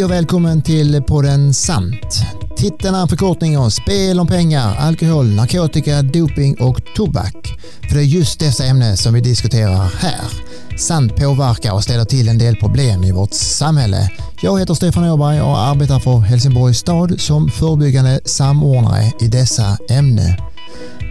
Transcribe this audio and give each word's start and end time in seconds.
Hej 0.00 0.04
och 0.04 0.10
välkommen 0.10 0.62
till 0.62 1.02
podden 1.02 1.54
Sant. 1.54 2.22
Titeln 2.56 2.94
är 2.94 3.02
en 3.02 3.08
förkortning 3.08 3.58
av 3.58 3.70
spel 3.70 4.20
om 4.20 4.26
pengar, 4.26 4.76
alkohol, 4.76 5.26
narkotika, 5.26 6.02
doping 6.02 6.60
och 6.60 6.80
tobak. 6.96 7.58
För 7.88 7.94
det 7.94 8.00
är 8.00 8.04
just 8.04 8.40
dessa 8.40 8.64
ämnen 8.64 8.96
som 8.96 9.14
vi 9.14 9.20
diskuterar 9.20 9.92
här. 9.98 10.20
Sant 10.78 11.16
påverkar 11.16 11.72
och 11.72 11.82
ställer 11.82 12.04
till 12.04 12.28
en 12.28 12.38
del 12.38 12.56
problem 12.56 13.04
i 13.04 13.12
vårt 13.12 13.32
samhälle. 13.32 14.10
Jag 14.42 14.60
heter 14.60 14.74
Stefan 14.74 15.10
Åberg 15.10 15.40
och 15.40 15.58
arbetar 15.58 15.98
för 15.98 16.18
Helsingborgs 16.18 16.78
stad 16.78 17.20
som 17.20 17.50
förebyggande 17.50 18.20
samordnare 18.24 19.12
i 19.20 19.28
dessa 19.28 19.78
ämnen. 19.88 20.32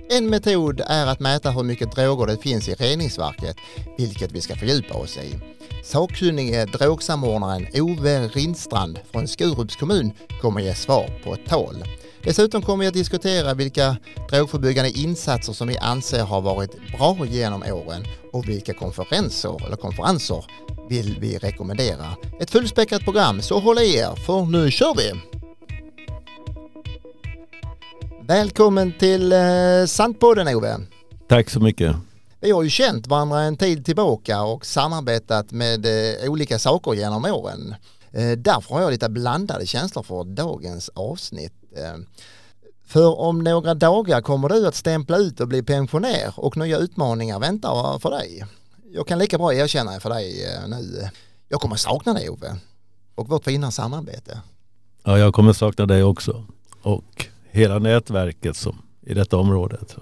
En 0.10 0.30
metod 0.30 0.82
är 0.88 1.08
att 1.08 1.20
mäta 1.20 1.52
hur 1.52 1.64
mycket 1.64 1.96
droger 1.96 2.26
det 2.26 2.38
finns 2.38 2.70
i 2.70 2.74
reningsverket, 2.74 3.55
vilket 3.98 4.32
vi 4.32 4.42
ska 4.42 4.55
fördjupa 4.55 4.94
oss 4.94 5.18
i. 5.18 5.40
Sakkunnige 5.84 6.66
drogsamordnaren 6.66 7.68
Ove 7.74 8.28
Rindstrand 8.28 9.00
från 9.12 9.28
Skurups 9.28 9.76
kommun 9.76 10.12
kommer 10.41 10.62
ge 10.62 10.76
svar 10.76 11.22
på 11.24 11.34
ett 11.34 11.46
tal. 11.46 11.84
Dessutom 12.24 12.62
kommer 12.62 12.84
vi 12.84 12.88
att 12.88 12.94
diskutera 12.94 13.54
vilka 13.54 13.98
drogförebyggande 14.30 14.90
insatser 14.90 15.54
som 15.54 15.68
vi 15.68 15.77
anser 15.77 16.24
har 16.24 16.41
varit 16.41 16.72
bra 16.98 17.26
genom 17.26 17.63
åren 17.63 18.04
och 18.34 18.50
vilka 18.50 18.74
konferenser 18.74 19.66
eller 19.66 19.76
konferenser 19.76 20.46
vill 20.90 21.18
vi 21.20 21.38
rekommendera. 21.38 22.05
Ett 22.40 22.52
fullspäckat 22.52 23.04
program, 23.04 23.41
så 23.41 23.60
håll 23.60 23.80
i 23.80 23.96
er 23.98 24.16
för 24.16 24.46
nu 24.46 24.72
kör 24.72 24.96
vi! 24.98 25.13
Välkommen 28.28 28.94
till 29.00 29.32
eh, 29.32 29.40
Sandpodden 29.88 30.56
Ove! 30.56 30.78
Tack 31.28 31.50
så 31.50 31.60
mycket! 31.60 31.96
Vi 32.40 32.52
har 32.52 32.63
ju 32.63 32.70
känt 32.70 33.08
varandra 33.08 33.41
en 33.41 33.58
tid 33.58 33.85
tillbaka 33.85 34.44
och 34.44 34.66
samarbetat 34.66 35.52
med 35.52 35.85
eh, 35.85 36.32
olika 36.32 36.60
saker 36.60 36.94
genom 36.94 37.26
åren. 37.26 37.76
Eh, 38.12 38.32
därför 38.32 38.76
har 38.76 38.82
jag 38.82 38.91
lite 38.91 39.10
blandade 39.10 39.66
känslor 39.66 40.04
för 40.04 40.24
dagens 40.24 40.90
avsnitt. 40.90 41.54
Eh, 41.76 41.98
för 42.86 43.20
om 43.20 43.40
några 43.40 43.74
dagar 43.74 44.22
kommer 44.22 44.50
du 44.50 44.68
att 44.68 44.76
stämpla 44.76 45.18
ut 45.18 45.40
och 45.40 45.48
bli 45.48 45.64
pensionär 45.64 46.34
och 46.36 46.58
nya 46.58 46.78
utmaningar 46.78 47.40
väntar 47.40 48.00
för 48.00 48.12
dig. 48.12 48.46
Jag 48.94 49.08
kan 49.08 49.20
lika 49.20 49.38
bra 49.38 49.54
erkänna 49.54 50.00
för 50.00 50.10
dig 50.10 50.46
eh, 50.46 50.68
nu. 50.68 51.10
Jag 51.50 51.62
kommer 51.62 51.76
sakna 51.76 52.13
dig 52.13 52.30
Ove 52.30 52.55
och 53.16 53.30
vårt 53.30 53.44
fina 53.44 53.72
samarbete. 53.72 54.41
Ja, 55.04 55.18
jag 55.18 55.34
kommer 55.34 55.54
sakna 55.54 55.86
dig 55.86 56.04
också 56.04 56.46
och 56.82 57.26
hela 57.52 57.80
nätverket 57.80 58.58
som 58.58 58.82
i 59.02 59.13
detta 59.13 59.38
området. 59.38 59.96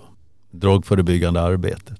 Drogförebyggande 0.51 1.41
arbetet. 1.41 1.99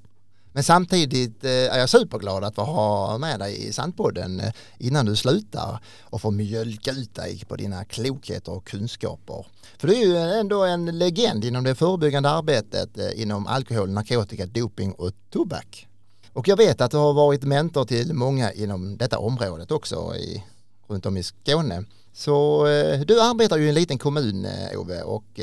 Men 0.60 0.64
samtidigt 0.64 1.44
eh, 1.44 1.52
är 1.52 1.80
jag 1.80 1.90
superglad 1.90 2.44
att 2.44 2.56
få 2.56 2.62
ha 2.62 3.18
med 3.18 3.40
dig 3.40 3.68
i 3.68 3.74
Sandpodden 3.74 4.40
eh, 4.40 4.52
innan 4.78 5.06
du 5.06 5.16
slutar 5.16 5.80
och 6.02 6.22
få 6.22 6.32
mjölka 6.32 6.92
ut 6.92 7.16
dig 7.16 7.44
på 7.48 7.56
dina 7.56 7.86
klokheter 7.86 8.52
och 8.52 8.66
kunskaper. 8.68 9.46
För 9.78 9.88
du 9.88 9.94
är 9.96 10.06
ju 10.06 10.18
ändå 10.18 10.64
en 10.64 10.86
legend 10.86 11.46
inom 11.46 11.64
det 11.64 11.76
förebyggande 11.76 12.30
arbetet 12.30 12.98
eh, 12.98 13.22
inom 13.22 13.48
alkohol, 13.48 13.90
narkotika, 13.90 14.46
doping 14.46 14.92
och 14.92 15.12
tobak. 15.30 15.88
Och 16.34 16.48
jag 16.48 16.58
vet 16.58 16.82
att 16.82 16.92
du 16.92 16.98
har 16.98 17.14
varit 17.14 17.44
mentor 17.44 17.86
till 17.86 18.14
många 18.14 18.52
inom 18.52 18.98
detta 18.98 19.20
området 19.20 19.72
också 19.72 20.16
i, 20.16 20.44
runt 20.88 21.06
om 21.06 21.18
i 21.18 21.24
Skåne. 21.24 21.84
Så 22.14 22.66
du 23.08 23.22
arbetar 23.22 23.58
ju 23.58 23.66
i 23.66 23.70
en 23.70 23.76
liten 23.76 23.98
kommun 23.98 24.48
Ove 24.76 25.02
och 25.02 25.40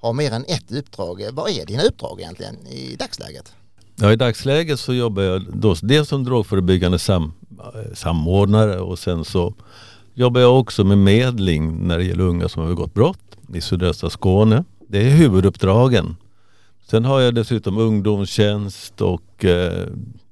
har 0.00 0.12
mer 0.12 0.32
än 0.32 0.44
ett 0.44 0.72
uppdrag. 0.72 1.28
Vad 1.32 1.50
är 1.50 1.66
dina 1.66 1.82
uppdrag 1.82 2.20
egentligen 2.20 2.66
i 2.66 2.96
dagsläget? 2.96 3.52
Ja, 3.96 4.12
I 4.12 4.16
dagsläget 4.16 4.80
så 4.80 4.94
jobbar 4.94 5.22
jag 5.22 5.42
då, 5.52 5.74
dels 5.82 6.08
som 6.08 6.24
drogförebyggande 6.24 6.98
sam, 6.98 7.32
samordnare 7.94 8.80
och 8.80 8.98
sen 8.98 9.24
så 9.24 9.54
jobbar 10.14 10.40
jag 10.40 10.58
också 10.58 10.84
med 10.84 10.98
medling 10.98 11.86
när 11.88 11.98
det 11.98 12.04
gäller 12.04 12.24
unga 12.24 12.48
som 12.48 12.62
har 12.62 12.68
begått 12.68 12.94
brott 12.94 13.18
i 13.54 13.60
sydöstra 13.60 14.10
Skåne. 14.10 14.64
Det 14.88 15.06
är 15.06 15.10
huvuduppdragen. 15.10 16.16
Sen 16.90 17.04
har 17.04 17.20
jag 17.20 17.34
dessutom 17.34 17.78
ungdomstjänst 17.78 19.00
och 19.00 19.44
eh, 19.44 19.86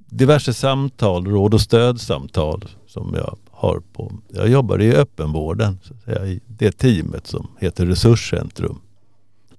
diverse 0.07 0.55
samtal, 0.55 1.27
råd 1.27 1.55
och 1.55 1.61
stödsamtal 1.61 2.65
som 2.87 3.15
jag 3.15 3.37
har 3.51 3.83
på. 3.93 4.13
Jag 4.29 4.49
jobbar 4.49 4.83
i 4.83 4.95
öppenvården, 4.95 5.79
så 5.83 5.95
att 5.95 6.03
säga, 6.03 6.27
i 6.27 6.41
det 6.47 6.73
teamet 6.73 7.27
som 7.27 7.49
heter 7.59 7.87
Resurscentrum. 7.87 8.79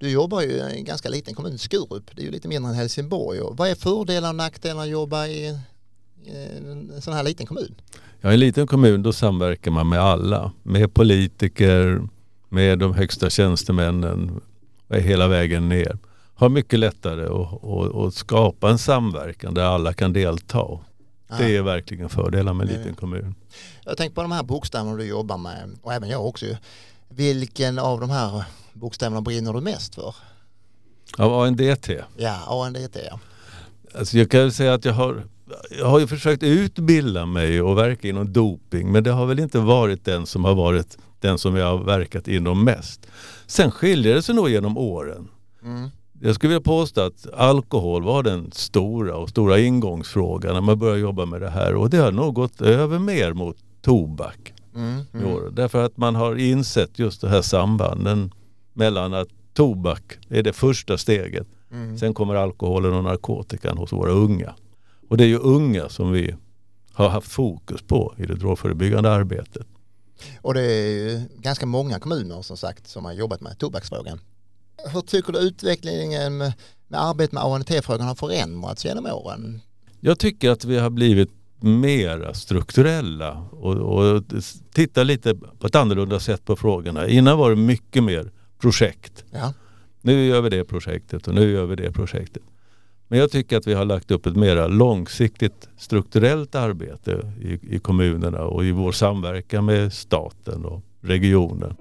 Du 0.03 0.09
jobbar 0.09 0.41
ju 0.41 0.47
i 0.47 0.59
en 0.59 0.83
ganska 0.83 1.09
liten 1.09 1.33
kommun, 1.33 1.57
Skurup. 1.57 2.15
Det 2.15 2.21
är 2.21 2.25
ju 2.25 2.31
lite 2.31 2.47
mindre 2.47 2.71
än 2.71 2.75
Helsingborg. 2.75 3.39
Vad 3.51 3.69
är 3.69 3.75
fördelar 3.75 4.29
och 4.29 4.35
nackdelar 4.35 4.83
att 4.83 4.89
jobba 4.89 5.27
i 5.27 5.59
en 6.25 7.01
sån 7.01 7.13
här 7.13 7.23
liten 7.23 7.45
kommun? 7.45 7.75
Ja, 8.21 8.31
i 8.31 8.33
en 8.33 8.39
liten 8.39 8.67
kommun 8.67 9.03
då 9.03 9.13
samverkar 9.13 9.71
man 9.71 9.89
med 9.89 9.99
alla. 9.99 10.51
Med 10.63 10.93
politiker, 10.93 12.07
med 12.49 12.79
de 12.79 12.93
högsta 12.93 13.29
tjänstemännen, 13.29 14.41
hela 14.89 15.27
vägen 15.27 15.69
ner. 15.69 15.97
Har 16.33 16.49
mycket 16.49 16.79
lättare 16.79 17.25
att, 17.25 17.63
att, 17.63 17.95
att 17.95 18.13
skapa 18.13 18.69
en 18.69 18.79
samverkan 18.79 19.53
där 19.53 19.63
alla 19.63 19.93
kan 19.93 20.13
delta. 20.13 20.79
Det 21.37 21.55
är 21.55 21.61
verkligen 21.61 22.09
fördelar 22.09 22.53
med 22.53 22.69
en 22.69 22.77
liten 22.77 22.95
kommun. 22.95 23.35
Jag 23.85 23.97
tänker 23.97 24.15
på 24.15 24.21
de 24.21 24.31
här 24.31 24.43
bokstäverna 24.43 24.95
du 24.95 25.05
jobbar 25.05 25.37
med 25.37 25.69
och 25.81 25.93
även 25.93 26.09
jag 26.09 26.25
också. 26.25 26.45
Vilken 27.09 27.79
av 27.79 27.99
de 27.99 28.09
här 28.09 28.43
bokstäverna 28.73 29.21
brinner 29.21 29.53
du 29.53 29.61
mest 29.61 29.95
för? 29.95 30.15
Av 31.17 31.33
ANDT? 31.33 31.89
Ja, 32.17 32.65
ANDT 32.65 32.97
ja. 33.09 33.19
Alltså 33.95 34.17
jag 34.17 34.31
kan 34.31 34.51
säga 34.51 34.73
att 34.73 34.85
jag 34.85 34.93
har, 34.93 35.23
jag 35.79 35.85
har 35.85 35.99
ju 35.99 36.07
försökt 36.07 36.43
utbilda 36.43 37.25
mig 37.25 37.61
och 37.61 37.77
verka 37.77 38.07
inom 38.07 38.33
doping 38.33 38.91
men 38.91 39.03
det 39.03 39.11
har 39.11 39.25
väl 39.25 39.39
inte 39.39 39.59
varit 39.59 40.05
den 40.05 40.25
som 40.25 40.43
har 40.45 40.55
varit 40.55 40.97
den 41.19 41.37
som 41.37 41.55
jag 41.55 41.65
har 41.65 41.83
verkat 41.83 42.27
inom 42.27 42.63
mest. 42.63 43.07
Sen 43.47 43.71
skiljer 43.71 44.15
det 44.15 44.21
sig 44.21 44.35
nog 44.35 44.49
genom 44.49 44.77
åren. 44.77 45.27
Mm. 45.63 45.89
Jag 46.21 46.35
skulle 46.35 46.49
vilja 46.49 46.61
påstå 46.61 47.01
att 47.01 47.33
alkohol 47.33 48.03
var 48.03 48.23
den 48.23 48.51
stora 48.51 49.15
och 49.15 49.29
stora 49.29 49.59
ingångsfrågan 49.59 50.53
när 50.53 50.61
man 50.61 50.79
började 50.79 50.99
jobba 50.99 51.25
med 51.25 51.41
det 51.41 51.49
här 51.49 51.75
och 51.75 51.89
det 51.89 51.97
har 51.97 52.11
nog 52.11 52.33
gått 52.33 52.61
över 52.61 52.99
mer 52.99 53.33
mot 53.33 53.57
tobak. 53.81 54.53
Mm, 54.75 55.01
mm. 55.13 55.55
Därför 55.55 55.85
att 55.85 55.97
man 55.97 56.15
har 56.15 56.35
insett 56.35 56.99
just 56.99 57.21
det 57.21 57.29
här 57.29 57.41
sambanden 57.41 58.31
mellan 58.73 59.13
att 59.13 59.27
tobak 59.53 60.17
är 60.29 60.43
det 60.43 60.53
första 60.53 60.97
steget. 60.97 61.47
Mm. 61.71 61.97
Sen 61.97 62.13
kommer 62.13 62.35
alkoholen 62.35 62.93
och 62.93 63.03
narkotikan 63.03 63.77
hos 63.77 63.93
våra 63.93 64.11
unga. 64.11 64.55
Och 65.09 65.17
det 65.17 65.23
är 65.23 65.27
ju 65.27 65.37
unga 65.37 65.89
som 65.89 66.11
vi 66.11 66.35
har 66.93 67.09
haft 67.09 67.31
fokus 67.31 67.81
på 67.81 68.13
i 68.17 68.25
det 68.25 68.35
drogförebyggande 68.35 69.11
arbetet. 69.11 69.67
Och 70.41 70.53
det 70.53 70.61
är 70.61 70.89
ju 70.89 71.21
ganska 71.37 71.65
många 71.65 71.99
kommuner 71.99 72.41
som 72.41 72.57
sagt 72.57 72.87
som 72.87 73.05
har 73.05 73.13
jobbat 73.13 73.41
med 73.41 73.57
tobaksfrågan. 73.57 74.19
Hur 74.93 75.01
tycker 75.01 75.33
du 75.33 75.39
utvecklingen 75.39 76.37
med, 76.37 76.53
med 76.87 77.03
arbetet 77.03 77.31
med 77.31 77.43
ANT-frågan 77.43 78.07
har 78.07 78.15
förändrats 78.15 78.85
genom 78.85 79.05
åren? 79.05 79.61
Jag 79.99 80.19
tycker 80.19 80.51
att 80.51 80.65
vi 80.65 80.77
har 80.79 80.89
blivit 80.89 81.29
mera 81.59 82.33
strukturella 82.33 83.37
och, 83.51 83.75
och 83.75 84.23
tittar 84.73 85.03
lite 85.03 85.35
på 85.35 85.67
ett 85.67 85.75
annorlunda 85.75 86.19
sätt 86.19 86.45
på 86.45 86.55
frågorna. 86.55 87.07
Innan 87.07 87.37
var 87.37 87.49
det 87.49 87.55
mycket 87.55 88.03
mer 88.03 88.31
projekt. 88.63 89.25
Ja. 89.31 89.53
Nu 90.01 90.25
gör 90.25 90.41
vi 90.41 90.49
det 90.49 90.63
projektet 90.63 91.27
och 91.27 91.33
nu 91.33 91.51
gör 91.51 91.65
vi 91.65 91.75
det 91.75 91.91
projektet. 91.91 92.43
Men 93.07 93.19
jag 93.19 93.31
tycker 93.31 93.57
att 93.57 93.67
vi 93.67 93.73
har 93.73 93.85
lagt 93.85 94.11
upp 94.11 94.25
ett 94.25 94.35
mera 94.35 94.67
långsiktigt 94.67 95.69
strukturellt 95.77 96.55
arbete 96.55 97.33
i, 97.41 97.75
i 97.75 97.79
kommunerna 97.79 98.41
och 98.41 98.65
i 98.65 98.71
vår 98.71 98.91
samverkan 98.91 99.65
med 99.65 99.93
staten 99.93 100.65
och 100.65 100.81
regionen. 101.01 101.75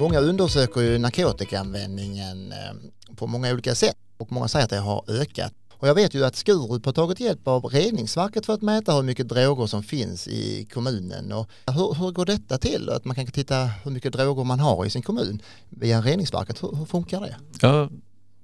Många 0.00 0.20
undersöker 0.20 0.80
ju 0.80 0.98
narkotikaanvändningen 0.98 2.52
eh, 2.52 3.14
på 3.16 3.26
många 3.26 3.52
olika 3.52 3.74
sätt 3.74 3.96
och 4.16 4.32
många 4.32 4.48
säger 4.48 4.64
att 4.64 4.70
det 4.70 4.78
har 4.78 5.04
ökat. 5.08 5.52
Och 5.78 5.88
jag 5.88 5.94
vet 5.94 6.14
ju 6.14 6.24
att 6.24 6.36
Skurup 6.36 6.86
har 6.86 6.92
tagit 6.92 7.20
hjälp 7.20 7.48
av 7.48 7.64
Reningsverket 7.64 8.46
för 8.46 8.54
att 8.54 8.62
mäta 8.62 8.94
hur 8.94 9.02
mycket 9.02 9.28
droger 9.28 9.66
som 9.66 9.82
finns 9.82 10.28
i 10.28 10.68
kommunen. 10.72 11.32
Och 11.32 11.50
hur, 11.66 11.94
hur 11.94 12.10
går 12.10 12.26
detta 12.26 12.58
till? 12.58 12.90
Att 12.90 13.04
man 13.04 13.16
kan 13.16 13.26
titta 13.26 13.64
hur 13.64 13.90
mycket 13.90 14.12
droger 14.12 14.44
man 14.44 14.60
har 14.60 14.86
i 14.86 14.90
sin 14.90 15.02
kommun 15.02 15.42
via 15.68 16.00
Reningsverket. 16.00 16.62
Hur, 16.62 16.76
hur 16.76 16.84
funkar 16.84 17.20
det? 17.20 17.36
Ja, 17.60 17.88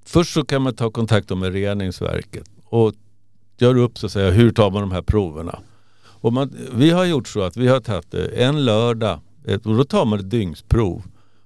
först 0.05 0.35
så 0.35 0.45
kan 0.45 0.63
man 0.63 0.75
ta 0.75 0.91
kontakt 0.91 1.31
med 1.31 1.53
Reningsverket 1.53 2.49
och 2.65 2.95
göra 3.59 3.79
upp 3.79 3.99
så 3.99 4.07
att 4.07 4.13
säga 4.13 4.31
hur 4.31 4.51
tar 4.51 4.71
man 4.71 4.81
de 4.81 4.93
här 4.93 5.03
proverna. 5.03 5.59
Och 6.05 6.33
man, 6.33 6.57
vi 6.73 6.91
har 6.91 7.05
gjort 7.05 7.29
så 7.29 7.43
att 7.43 7.57
vi 7.57 7.69
har 7.69 7.81
tagit 7.81 8.15
eh, 8.15 8.47
en 8.47 8.65
lördag 8.65 9.21
och 9.65 9.77
då 9.77 9.85
tar 9.85 10.05
man 10.05 10.19
ett 10.19 10.31
dygnsprov 10.31 11.03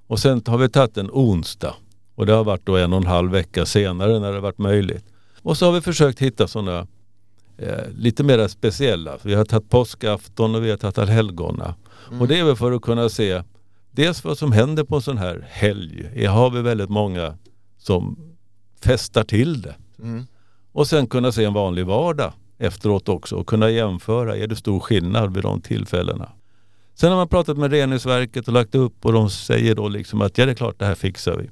och 0.06 0.19
sen 0.19 0.43
har 0.46 0.58
vi 0.58 0.69
tagit 0.69 0.96
en 0.96 1.11
onsdag 1.11 1.75
och 2.14 2.26
det 2.26 2.32
har 2.32 2.44
varit 2.44 2.67
då 2.67 2.76
en 2.76 2.93
och 2.93 3.00
en 3.00 3.06
halv 3.06 3.31
vecka 3.31 3.67
senare 3.67 4.19
när 4.19 4.32
det 4.32 4.40
varit 4.40 4.58
möjligt. 4.58 5.05
Och 5.43 5.56
så 5.56 5.67
har 5.67 5.73
vi 5.73 5.81
försökt 5.81 6.19
hitta 6.19 6.49
sådana 6.49 6.87
eh, 7.58 7.90
lite 7.96 8.23
mer 8.25 8.49
speciella. 8.49 9.19
Vi 9.23 9.35
har 9.35 9.44
tagit 9.44 9.70
påskafton 9.70 10.55
och 10.55 10.64
vi 10.64 10.70
har 10.70 10.76
tagit 10.76 10.99
allhelgona. 10.99 11.75
Mm. 12.08 12.20
Och 12.20 12.29
det 12.29 12.38
är 12.38 12.44
väl 12.44 12.56
för 12.56 12.73
att 12.73 12.82
kunna 12.82 13.08
se 13.08 13.43
dels 13.90 14.25
vad 14.25 14.38
som 14.38 14.52
händer 14.52 14.85
på 14.85 14.96
en 14.96 15.02
sån 15.02 15.19
här 15.19 15.46
helg. 15.50 16.11
Här 16.14 16.26
har 16.26 16.50
vi 16.50 16.62
väldigt 16.62 16.90
många 16.90 17.37
som 17.79 18.19
festar 18.81 19.25
till 19.25 19.62
det. 19.62 19.75
Mm. 20.02 20.26
Och 20.73 20.87
sen 20.87 21.06
kunna 21.06 21.32
se 21.32 21.44
en 21.44 21.52
vanlig 21.52 21.87
vardag 21.87 22.32
efteråt 22.58 23.08
också 23.08 23.37
och 23.37 23.46
kunna 23.46 23.70
jämföra. 23.70 24.37
Är 24.37 24.46
det 24.46 24.56
stor 24.56 24.81
skillnad 24.81 25.35
vid 25.35 25.43
de 25.43 25.61
tillfällena? 25.61 26.32
Sen 26.94 27.11
har 27.11 27.17
man 27.17 27.29
pratat 27.29 27.58
med 27.58 27.70
reningsverket 27.70 28.49
och 28.49 28.55
lagt 28.55 28.75
upp 28.75 29.05
och 29.05 29.12
de 29.12 29.31
säger 29.31 29.75
då 29.75 29.88
liksom 29.88 30.23
att 30.23 30.38
ja 30.38 30.46
det 30.46 30.52
är 30.52 30.56
klart 30.56 30.79
det 30.79 30.85
här 30.85 30.94
fixar 30.94 31.37
vi. 31.37 31.50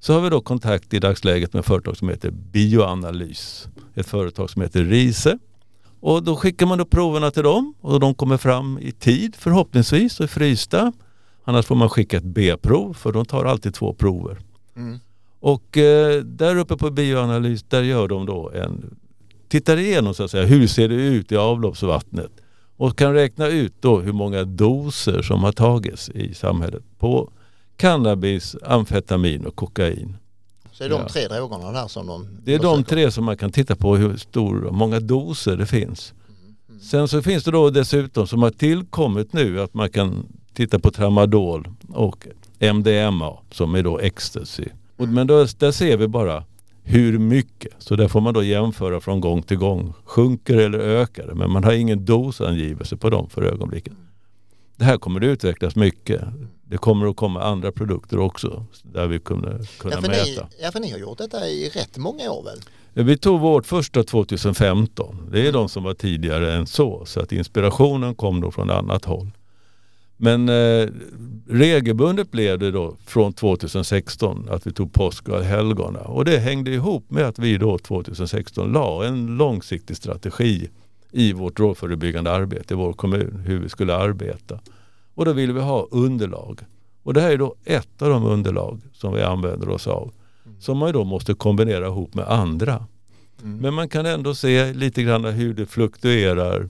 Så 0.00 0.12
har 0.12 0.20
vi 0.20 0.30
då 0.30 0.40
kontakt 0.40 0.94
i 0.94 0.98
dagsläget 0.98 1.52
med 1.52 1.60
ett 1.60 1.66
företag 1.66 1.96
som 1.96 2.08
heter 2.08 2.30
Bioanalys. 2.30 3.68
Ett 3.94 4.06
företag 4.06 4.50
som 4.50 4.62
heter 4.62 4.84
Rise. 4.84 5.38
Och 6.00 6.22
då 6.22 6.36
skickar 6.36 6.66
man 6.66 6.78
då 6.78 6.84
proverna 6.84 7.30
till 7.30 7.42
dem 7.42 7.74
och 7.80 8.00
de 8.00 8.14
kommer 8.14 8.36
fram 8.36 8.78
i 8.78 8.92
tid 8.92 9.36
förhoppningsvis 9.36 10.20
och 10.20 10.24
är 10.24 10.28
frysta. 10.28 10.92
Annars 11.44 11.66
får 11.66 11.74
man 11.74 11.88
skicka 11.88 12.16
ett 12.16 12.24
B-prov 12.24 12.94
för 12.94 13.12
de 13.12 13.24
tar 13.24 13.44
alltid 13.44 13.74
två 13.74 13.94
prover. 13.94 14.38
Mm. 14.76 14.98
Och 15.40 15.76
eh, 15.76 16.22
där 16.22 16.56
uppe 16.56 16.76
på 16.76 16.90
bioanalys 16.90 17.62
där 17.62 17.82
gör 17.82 18.08
de 18.08 18.26
då 18.26 18.50
en, 18.50 18.96
tittar 19.48 19.76
igenom 19.76 20.14
så 20.14 20.24
att 20.24 20.30
säga, 20.30 20.46
hur 20.46 20.66
ser 20.66 20.88
det 20.88 20.94
ut 20.94 21.32
i 21.32 21.36
avloppsvattnet 21.36 22.30
och 22.76 22.98
kan 22.98 23.12
räkna 23.12 23.46
ut 23.48 23.74
då 23.80 24.00
hur 24.00 24.12
många 24.12 24.44
doser 24.44 25.22
som 25.22 25.44
har 25.44 25.52
tagits 25.52 26.10
i 26.10 26.34
samhället 26.34 26.82
på 26.98 27.30
cannabis, 27.78 28.56
amfetamin 28.64 29.46
och 29.46 29.56
kokain. 29.56 30.16
Så 30.72 30.84
det 30.84 30.88
är 30.88 30.90
de 30.90 31.00
ja. 31.00 31.08
tre 31.08 31.28
drogerna 31.28 31.72
där 31.72 31.88
som 31.88 32.06
de... 32.06 32.28
Det 32.44 32.54
är 32.54 32.58
de 32.58 32.84
tre 32.84 33.10
som 33.10 33.24
man 33.24 33.36
kan 33.36 33.52
titta 33.52 33.76
på 33.76 33.96
hur 33.96 34.16
stor, 34.16 34.70
många 34.70 35.00
doser 35.00 35.56
det 35.56 35.66
finns. 35.66 36.12
Mm, 36.12 36.54
mm. 36.68 36.80
Sen 36.80 37.08
så 37.08 37.22
finns 37.22 37.44
det 37.44 37.50
då 37.50 37.70
dessutom 37.70 38.26
som 38.26 38.42
har 38.42 38.50
tillkommit 38.50 39.32
nu 39.32 39.60
att 39.60 39.74
man 39.74 39.90
kan 39.90 40.26
titta 40.52 40.78
på 40.78 40.90
tramadol 40.90 41.68
och 41.88 42.26
MDMA 42.58 43.36
som 43.50 43.74
är 43.74 43.82
då 43.82 44.00
ecstasy. 44.00 44.64
Men 44.96 45.26
då, 45.26 45.46
där 45.58 45.72
ser 45.72 45.96
vi 45.96 46.08
bara 46.08 46.44
hur 46.82 47.18
mycket. 47.18 47.72
Så 47.78 47.96
där 47.96 48.08
får 48.08 48.20
man 48.20 48.34
då 48.34 48.42
jämföra 48.42 49.00
från 49.00 49.20
gång 49.20 49.42
till 49.42 49.56
gång. 49.56 49.92
Sjunker 50.04 50.56
eller 50.56 50.78
ökar 50.78 51.26
det? 51.26 51.34
Men 51.34 51.50
man 51.50 51.64
har 51.64 51.72
ingen 51.72 52.04
dosangivelse 52.04 52.96
på 52.96 53.10
dem 53.10 53.28
för 53.30 53.42
ögonblicket. 53.42 53.92
Det 54.76 54.84
här 54.84 54.98
kommer 54.98 55.20
att 55.20 55.26
utvecklas 55.26 55.76
mycket. 55.76 56.22
Det 56.70 56.78
kommer 56.78 57.06
att 57.06 57.16
komma 57.16 57.42
andra 57.42 57.72
produkter 57.72 58.18
också 58.18 58.64
där 58.82 59.06
vi 59.06 59.18
kommer 59.18 59.78
kunna 59.78 59.94
ja, 59.94 60.00
mäta. 60.00 60.42
Ni, 60.42 60.62
ja, 60.62 60.70
för 60.72 60.80
ni 60.80 60.90
har 60.90 60.98
gjort 60.98 61.18
detta 61.18 61.48
i 61.48 61.68
rätt 61.68 61.96
många 61.96 62.30
år 62.30 62.44
väl? 62.44 62.58
Vi 63.04 63.16
tog 63.18 63.40
vårt 63.40 63.66
första 63.66 64.04
2015. 64.04 65.28
Det 65.32 65.46
är 65.46 65.52
de 65.52 65.68
som 65.68 65.82
var 65.82 65.94
tidigare 65.94 66.54
än 66.54 66.66
så. 66.66 67.04
Så 67.06 67.20
att 67.20 67.32
inspirationen 67.32 68.14
kom 68.14 68.40
då 68.40 68.50
från 68.50 68.70
annat 68.70 69.04
håll. 69.04 69.30
Men 70.16 70.48
eh, 70.48 70.88
regelbundet 71.48 72.30
blev 72.30 72.58
det 72.58 72.70
då 72.70 72.96
från 73.06 73.32
2016 73.32 74.48
att 74.50 74.66
vi 74.66 74.72
tog 74.72 74.92
påsk 74.92 75.28
och 75.28 75.44
helgona. 75.44 76.00
Och 76.00 76.24
det 76.24 76.38
hängde 76.38 76.70
ihop 76.70 77.10
med 77.10 77.24
att 77.24 77.38
vi 77.38 77.58
då 77.58 77.78
2016 77.78 78.72
la 78.72 79.04
en 79.04 79.26
långsiktig 79.26 79.96
strategi 79.96 80.68
i 81.12 81.32
vårt 81.32 81.56
drogförebyggande 81.56 82.32
arbete 82.32 82.74
i 82.74 82.76
vår 82.76 82.92
kommun, 82.92 83.42
hur 83.46 83.58
vi 83.58 83.68
skulle 83.68 83.94
arbeta. 83.94 84.58
Och 85.18 85.24
då 85.24 85.32
ville 85.32 85.52
vi 85.52 85.60
ha 85.60 85.88
underlag. 85.90 86.60
Och 87.02 87.14
det 87.14 87.20
här 87.20 87.30
är 87.30 87.36
då 87.36 87.54
ett 87.64 88.02
av 88.02 88.08
de 88.10 88.24
underlag 88.24 88.80
som 88.92 89.14
vi 89.14 89.22
använder 89.22 89.68
oss 89.68 89.86
av. 89.86 90.12
Mm. 90.46 90.60
Som 90.60 90.78
man 90.78 90.92
då 90.92 91.04
måste 91.04 91.34
kombinera 91.34 91.86
ihop 91.86 92.14
med 92.14 92.28
andra. 92.28 92.86
Mm. 93.42 93.56
Men 93.56 93.74
man 93.74 93.88
kan 93.88 94.06
ändå 94.06 94.34
se 94.34 94.72
lite 94.72 95.02
grann 95.02 95.24
hur 95.24 95.54
det 95.54 95.66
fluktuerar 95.66 96.68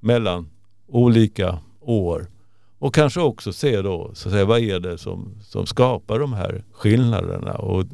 mellan 0.00 0.48
olika 0.88 1.58
år. 1.80 2.26
Och 2.78 2.94
kanske 2.94 3.20
också 3.20 3.52
se 3.52 3.82
då, 3.82 4.10
så 4.14 4.28
att 4.28 4.32
säga, 4.32 4.44
vad 4.44 4.60
är 4.60 4.80
det 4.80 4.98
som, 4.98 5.34
som 5.42 5.66
skapar 5.66 6.18
de 6.18 6.32
här 6.32 6.64
skillnaderna. 6.72 7.52
Och, 7.52 7.84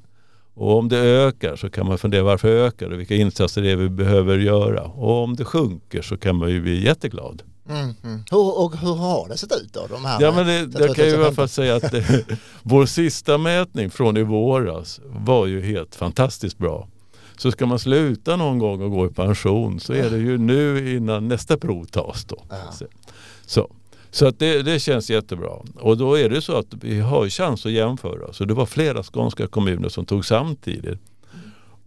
och 0.54 0.78
om 0.78 0.88
det 0.88 0.98
ökar 0.98 1.56
så 1.56 1.70
kan 1.70 1.86
man 1.86 1.98
fundera 1.98 2.22
varför 2.22 2.48
ökar 2.48 2.90
det? 2.90 2.96
Vilka 2.96 3.14
insatser 3.14 3.62
det 3.62 3.70
är 3.70 3.76
vi 3.76 3.88
behöver 3.88 4.38
göra? 4.38 4.82
Och 4.82 5.22
om 5.22 5.36
det 5.36 5.44
sjunker 5.44 6.02
så 6.02 6.16
kan 6.16 6.36
man 6.36 6.50
ju 6.50 6.60
bli 6.60 6.84
jätteglad. 6.84 7.42
Mm, 7.68 7.94
mm. 8.04 8.24
Hur, 8.30 8.58
och 8.58 8.76
hur 8.76 8.94
har 8.94 9.28
det 9.28 9.36
sett 9.36 9.52
ut 9.52 9.72
då? 9.72 9.86
De 9.86 10.04
här 10.04 10.22
ja, 10.22 10.32
men 10.32 10.46
det, 10.46 10.80
jag 10.80 10.96
kan 10.96 11.04
ju 11.04 11.10
i 11.10 11.14
alla 11.14 11.32
fall 11.32 11.48
säga 11.48 11.76
att 11.76 11.90
det, 11.90 12.24
vår 12.62 12.86
sista 12.86 13.38
mätning 13.38 13.90
från 13.90 14.16
i 14.16 14.22
våras 14.22 15.00
var 15.04 15.46
ju 15.46 15.60
helt 15.60 15.94
fantastiskt 15.94 16.58
bra. 16.58 16.88
Så 17.36 17.50
ska 17.50 17.66
man 17.66 17.78
sluta 17.78 18.36
någon 18.36 18.58
gång 18.58 18.82
och 18.82 18.90
gå 18.90 19.06
i 19.06 19.08
pension 19.08 19.80
så 19.80 19.92
är 19.92 20.10
det 20.10 20.18
ju 20.18 20.38
nu 20.38 20.96
innan 20.96 21.28
nästa 21.28 21.56
prov 21.56 21.84
tas 21.84 22.24
då. 22.24 22.44
Ja. 22.50 22.86
Så. 23.46 23.70
Så 24.10 24.26
att 24.26 24.38
det, 24.38 24.62
det, 24.62 24.80
känns 24.80 25.10
jättebra. 25.10 25.52
Och 25.80 25.96
då 25.96 26.18
är 26.18 26.28
det 26.28 26.42
så 26.42 26.56
att 26.56 26.66
vi 26.80 27.00
har 27.00 27.28
chans 27.28 27.66
att 27.66 27.72
jämföra. 27.72 28.32
Så 28.32 28.44
det 28.44 28.54
var 28.54 28.66
flera 28.66 29.02
skånska 29.02 29.46
kommuner 29.46 29.88
som 29.88 30.06
tog 30.06 30.24
samtidigt. 30.24 31.00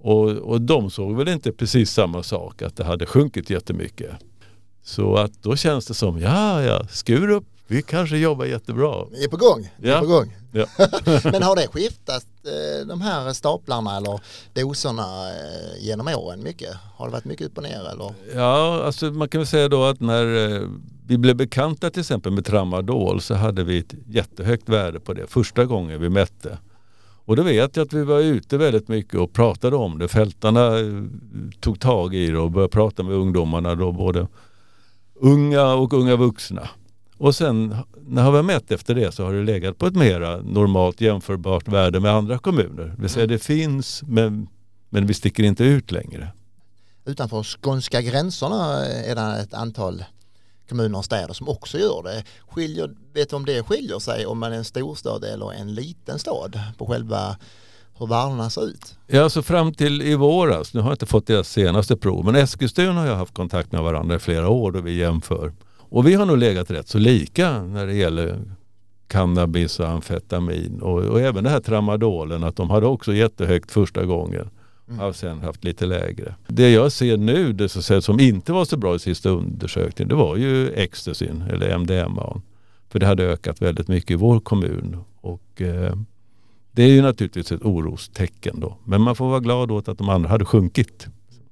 Och, 0.01 0.29
och 0.29 0.61
de 0.61 0.89
såg 0.91 1.17
väl 1.17 1.27
inte 1.27 1.51
precis 1.51 1.91
samma 1.91 2.23
sak, 2.23 2.61
att 2.61 2.75
det 2.75 2.83
hade 2.83 3.05
sjunkit 3.05 3.49
jättemycket. 3.49 4.11
Så 4.83 5.15
att 5.15 5.43
då 5.43 5.55
känns 5.55 5.85
det 5.85 5.93
som, 5.93 6.19
ja 6.19 6.63
ja, 6.63 6.87
skur 6.89 7.29
upp, 7.29 7.45
vi 7.67 7.81
kanske 7.81 8.17
jobbar 8.17 8.45
jättebra. 8.45 9.05
Vi 9.11 9.23
är 9.23 9.27
på 9.27 9.37
gång. 9.37 9.69
Vi 9.77 9.89
ja. 9.89 9.95
är 9.95 9.99
på 9.99 10.07
gång. 10.07 10.35
Ja. 10.51 10.65
Men 11.31 11.43
har 11.43 11.55
det 11.55 11.67
skiftat 11.67 12.25
eh, 12.45 12.87
de 12.87 13.01
här 13.01 13.33
staplarna 13.33 13.97
eller 13.97 14.19
doserna 14.53 15.29
eh, 15.29 15.85
genom 15.85 16.07
åren 16.07 16.43
mycket? 16.43 16.75
Har 16.95 17.05
det 17.05 17.11
varit 17.11 17.25
mycket 17.25 17.47
upp 17.47 17.57
och 17.57 17.63
ner 17.63 17.89
eller? 17.91 18.13
Ja, 18.35 18.83
alltså 18.83 19.05
man 19.05 19.29
kan 19.29 19.39
väl 19.39 19.47
säga 19.47 19.69
då 19.69 19.83
att 19.83 19.99
när 19.99 20.53
eh, 20.53 20.67
vi 21.07 21.17
blev 21.17 21.35
bekanta 21.35 21.89
till 21.89 21.99
exempel 21.99 22.31
med 22.31 22.45
tramadol 22.45 23.21
så 23.21 23.35
hade 23.35 23.63
vi 23.63 23.79
ett 23.79 23.93
jättehögt 24.07 24.69
värde 24.69 24.99
på 24.99 25.13
det 25.13 25.27
första 25.27 25.65
gången 25.65 26.01
vi 26.01 26.09
mätte. 26.09 26.57
Och 27.25 27.35
då 27.35 27.43
vet 27.43 27.75
jag 27.75 27.85
att 27.85 27.93
vi 27.93 28.03
var 28.03 28.19
ute 28.19 28.57
väldigt 28.57 28.87
mycket 28.87 29.19
och 29.19 29.33
pratade 29.33 29.75
om 29.75 29.99
det. 29.99 30.07
Fältarna 30.07 30.71
tog 31.59 31.79
tag 31.79 32.15
i 32.15 32.27
det 32.27 32.39
och 32.39 32.51
började 32.51 32.71
prata 32.71 33.03
med 33.03 33.15
ungdomarna 33.15 33.75
då 33.75 33.91
både 33.91 34.27
unga 35.21 35.73
och 35.73 35.93
unga 35.93 36.15
vuxna. 36.15 36.69
Och 37.17 37.35
sen 37.35 37.75
när 38.07 38.31
vi 38.31 38.37
har 38.37 38.43
mätt 38.43 38.71
efter 38.71 38.95
det 38.95 39.11
så 39.11 39.25
har 39.25 39.33
det 39.33 39.43
legat 39.43 39.77
på 39.77 39.85
ett 39.85 39.95
mera 39.95 40.37
normalt 40.37 41.01
jämförbart 41.01 41.67
värde 41.67 41.99
med 41.99 42.11
andra 42.11 42.37
kommuner. 42.37 42.93
Det 42.95 43.01
vill 43.01 43.09
säga 43.09 43.23
mm. 43.23 43.33
det 43.33 43.43
finns 43.43 44.03
men, 44.07 44.47
men 44.89 45.07
vi 45.07 45.13
sticker 45.13 45.43
inte 45.43 45.63
ut 45.63 45.91
längre. 45.91 46.31
Utanför 47.05 47.43
skånska 47.43 48.01
gränserna 48.01 48.85
är 48.85 49.15
det 49.15 49.41
ett 49.41 49.53
antal 49.53 50.03
kommuner 50.69 50.97
och 50.97 51.05
städer 51.05 51.33
som 51.33 51.49
också 51.49 51.77
gör 51.77 52.03
det. 52.03 52.23
Skiljer, 52.49 52.95
vet 53.13 53.29
du 53.29 53.35
om 53.35 53.45
det 53.45 53.63
skiljer 53.63 53.99
sig 53.99 54.25
om 54.25 54.39
man 54.39 54.53
är 54.53 54.57
en 54.57 54.65
storstad 54.65 55.23
eller 55.23 55.53
en 55.53 55.73
liten 55.73 56.19
stad 56.19 56.59
på 56.77 56.85
själva 56.85 57.37
hur 57.99 58.07
värdena 58.07 58.49
ser 58.49 58.67
ut? 58.67 58.95
Ja, 59.07 59.23
alltså 59.23 59.41
fram 59.41 59.73
till 59.73 60.01
i 60.01 60.15
våras, 60.15 60.73
nu 60.73 60.81
har 60.81 60.89
jag 60.89 60.93
inte 60.93 61.05
fått 61.05 61.27
deras 61.27 61.49
senaste 61.49 61.97
prov, 61.97 62.25
men 62.25 62.35
Eskilstuna 62.35 62.99
har 62.99 63.07
jag 63.07 63.15
haft 63.15 63.33
kontakt 63.33 63.71
med 63.71 63.83
varandra 63.83 64.15
i 64.15 64.19
flera 64.19 64.49
år 64.49 64.71
då 64.71 64.81
vi 64.81 64.97
jämför. 64.97 65.53
Och 65.77 66.07
vi 66.07 66.13
har 66.13 66.25
nog 66.25 66.37
legat 66.37 66.71
rätt 66.71 66.87
så 66.87 66.97
lika 66.97 67.63
när 67.63 67.87
det 67.87 67.93
gäller 67.93 68.39
cannabis 69.07 69.79
och 69.79 69.89
amfetamin 69.89 70.81
och, 70.81 70.99
och 70.99 71.21
även 71.21 71.43
det 71.43 71.49
här 71.49 71.59
tramadolen 71.59 72.43
att 72.43 72.55
de 72.55 72.69
hade 72.69 72.85
också 72.85 73.13
jättehögt 73.13 73.71
första 73.71 74.05
gången. 74.05 74.49
Mm. 74.87 74.99
Har 74.99 75.13
sen 75.13 75.39
haft 75.39 75.63
lite 75.63 75.85
lägre. 75.85 76.35
Det 76.47 76.69
jag 76.69 76.91
ser 76.91 77.17
nu 77.17 77.53
det 77.53 77.69
så 77.69 77.81
säga, 77.81 78.01
som 78.01 78.19
inte 78.19 78.53
var 78.53 78.65
så 78.65 78.77
bra 78.77 78.95
i 78.95 78.99
sista 78.99 79.29
undersökningen 79.29 80.09
det 80.09 80.15
var 80.15 80.35
ju 80.35 80.71
ecstasyn 80.73 81.43
eller 81.49 81.77
MDMA. 81.77 82.41
För 82.89 82.99
det 82.99 83.05
hade 83.05 83.23
ökat 83.23 83.61
väldigt 83.61 83.87
mycket 83.87 84.11
i 84.11 84.15
vår 84.15 84.39
kommun. 84.39 84.97
Och, 85.21 85.61
eh, 85.61 85.95
det 86.71 86.83
är 86.83 86.87
ju 86.87 87.01
naturligtvis 87.01 87.51
ett 87.51 87.61
orostecken 87.61 88.59
då. 88.59 88.77
Men 88.85 89.01
man 89.01 89.15
får 89.15 89.29
vara 89.29 89.39
glad 89.39 89.71
åt 89.71 89.87
att 89.87 89.97
de 89.97 90.09
andra 90.09 90.29
hade 90.29 90.45
sjunkit. 90.45 91.07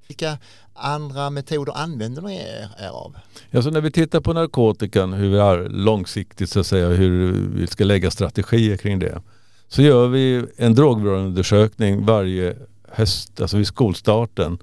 Vilka 0.07 0.37
andra 0.73 1.29
metoder 1.29 1.73
använder 1.77 2.21
ni 2.21 2.35
er 2.35 2.89
av? 2.89 3.15
Alltså 3.53 3.69
när 3.69 3.81
vi 3.81 3.91
tittar 3.91 4.19
på 4.19 4.33
narkotikan, 4.33 5.13
hur 5.13 5.29
vi 5.29 5.37
är 5.37 5.69
långsiktigt 5.69 6.49
så 6.49 6.59
att 6.59 6.67
säga, 6.67 6.87
hur 6.87 7.31
vi 7.31 7.67
ska 7.67 7.83
lägga 7.83 8.11
strategier 8.11 8.77
kring 8.77 8.99
det. 8.99 9.21
Så 9.67 9.81
gör 9.81 10.07
vi 10.07 10.45
en 10.57 10.75
drogberoendeundersökning 10.75 12.05
varje 12.05 12.55
höst, 12.87 13.41
alltså 13.41 13.57
vid 13.57 13.67
skolstarten 13.67 14.57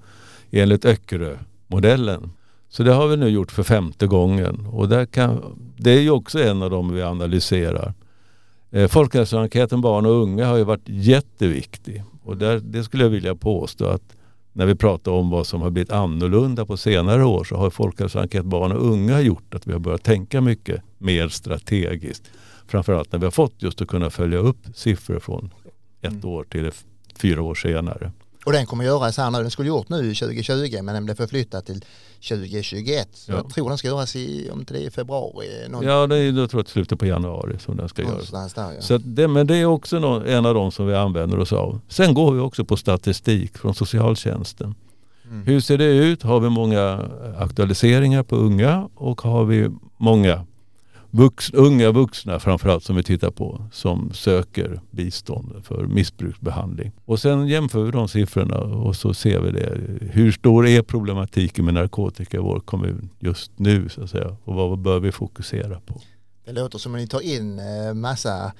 enligt 0.50 0.84
Öckerö-modellen. 0.84 2.30
Så 2.68 2.82
det 2.82 2.92
har 2.92 3.06
vi 3.06 3.16
nu 3.16 3.28
gjort 3.28 3.52
för 3.52 3.62
femte 3.62 4.06
gången 4.06 4.66
och 4.66 4.88
där 4.88 5.06
kan, 5.06 5.58
det 5.76 5.90
är 5.90 6.00
ju 6.00 6.10
också 6.10 6.42
en 6.42 6.62
av 6.62 6.70
dem 6.70 6.94
vi 6.94 7.02
analyserar. 7.02 7.94
Eh, 8.70 8.88
folkhälsoenkäten 8.88 9.80
barn 9.80 10.06
och 10.06 10.12
unga 10.12 10.46
har 10.46 10.56
ju 10.56 10.64
varit 10.64 10.88
jätteviktig 10.88 12.04
och 12.24 12.36
där, 12.36 12.60
det 12.60 12.84
skulle 12.84 13.02
jag 13.02 13.10
vilja 13.10 13.34
påstå 13.34 13.86
att 13.86 14.16
när 14.52 14.66
vi 14.66 14.74
pratar 14.74 15.12
om 15.12 15.30
vad 15.30 15.46
som 15.46 15.62
har 15.62 15.70
blivit 15.70 15.92
annorlunda 15.92 16.66
på 16.66 16.76
senare 16.76 17.24
år 17.24 17.44
så 17.44 17.56
har 17.56 17.70
Folkhälsoenkät 17.70 18.44
barn 18.44 18.72
och 18.72 18.86
unga 18.86 19.20
gjort 19.20 19.54
att 19.54 19.66
vi 19.66 19.72
har 19.72 19.78
börjat 19.78 20.02
tänka 20.02 20.40
mycket 20.40 20.82
mer 20.98 21.28
strategiskt. 21.28 22.30
Framförallt 22.66 23.12
när 23.12 23.18
vi 23.18 23.26
har 23.26 23.30
fått 23.30 23.54
just 23.58 23.82
att 23.82 23.88
kunna 23.88 24.10
följa 24.10 24.38
upp 24.38 24.58
siffror 24.74 25.18
från 25.18 25.50
ett 26.02 26.12
mm. 26.12 26.28
år 26.28 26.44
till 26.44 26.70
fyra 27.16 27.42
år 27.42 27.54
senare. 27.54 28.12
Och 28.46 28.52
den 28.52 28.66
kommer 28.66 28.84
göras 28.84 29.16
här 29.16 29.30
nu, 29.30 29.38
den 29.38 29.50
skulle 29.50 29.68
gjort 29.68 29.88
nu 29.88 30.14
2020 30.14 30.78
men 30.82 30.94
den 30.94 31.04
blev 31.04 31.14
förflyttad 31.14 31.64
till 31.64 31.84
2021. 32.28 33.08
Så 33.12 33.32
Ja. 33.32 33.36
jag 33.36 33.50
tror 33.50 33.68
den 33.68 33.78
ska 33.78 33.88
göras 33.88 34.16
i, 34.16 34.50
om 34.52 34.64
det 34.68 34.86
är 34.86 34.90
februari. 34.90 35.46
Någon, 35.68 35.84
Ja, 35.84 36.06
det 36.06 36.16
är 36.18 36.32
då 36.32 36.48
tror 36.48 36.60
jag 36.62 36.68
slutet 36.68 36.98
på 36.98 37.06
januari 37.06 37.58
som 37.58 37.76
den 37.76 37.88
ska 37.88 38.02
göras. 38.02 38.30
där, 38.54 38.72
ja. 38.72 38.80
Så 38.80 38.94
att 38.94 39.02
det, 39.04 39.28
men 39.28 39.46
det 39.46 39.56
är 39.56 39.64
också 39.64 39.98
nå- 39.98 40.22
en 40.26 40.46
av 40.46 40.54
de 40.54 40.72
som 40.72 40.86
vi 40.86 40.94
använder 40.94 41.38
oss 41.38 41.52
av. 41.52 41.80
Sen 41.88 42.14
går 42.14 42.32
vi 42.32 42.40
också 42.40 42.64
på 42.64 42.76
statistik 42.76 43.58
från 43.58 43.74
socialtjänsten. 43.74 44.74
Mm. 45.24 45.42
Hur 45.46 45.60
ser 45.60 45.78
det 45.78 45.84
ut? 45.84 46.22
Har 46.22 46.40
vi 46.40 46.48
många 46.48 47.08
aktualiseringar 47.38 48.22
på 48.22 48.36
unga 48.36 48.88
och 48.94 49.20
har 49.20 49.44
vi 49.44 49.70
många 49.96 50.44
vux, 51.10 51.50
unga 51.52 51.90
vuxna 51.90 52.40
framförallt 52.40 52.84
som 52.84 52.96
vi 52.96 53.02
tittar 53.02 53.30
på 53.30 53.68
som 53.72 54.12
söker 54.14 54.80
bistånd 54.90 55.64
för 55.64 55.86
missbruksbehandling. 55.86 56.92
Och 57.04 57.20
sen 57.20 57.48
jämför 57.48 57.84
vi 57.84 57.90
de 57.90 58.08
siffrorna 58.08 58.58
och 58.58 58.96
så 58.96 59.14
ser 59.14 59.40
vi 59.40 59.50
det. 59.50 59.80
Hur 60.00 60.32
stor 60.32 60.66
är 60.66 60.82
problematiken 60.82 61.64
med 61.64 61.74
narkotika 61.74 62.36
i 62.36 62.40
vår 62.40 62.60
kommun 62.60 63.10
just 63.18 63.52
nu 63.56 63.88
så 63.88 64.02
att 64.02 64.10
säga 64.10 64.36
och 64.44 64.54
vad 64.54 64.78
bör 64.78 65.00
vi 65.00 65.12
fokusera 65.12 65.80
på? 65.80 66.00
Det 66.44 66.52
låter 66.52 66.78
som 66.78 66.94
att 66.94 67.00
ni 67.00 67.06
tar 67.06 67.20
in 67.20 67.58
eh, 67.58 67.94
massa 67.94 68.52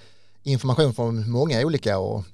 information 0.42 0.94
från 0.94 1.30
många 1.30 1.66
olika 1.66 1.98
och, 1.98 2.24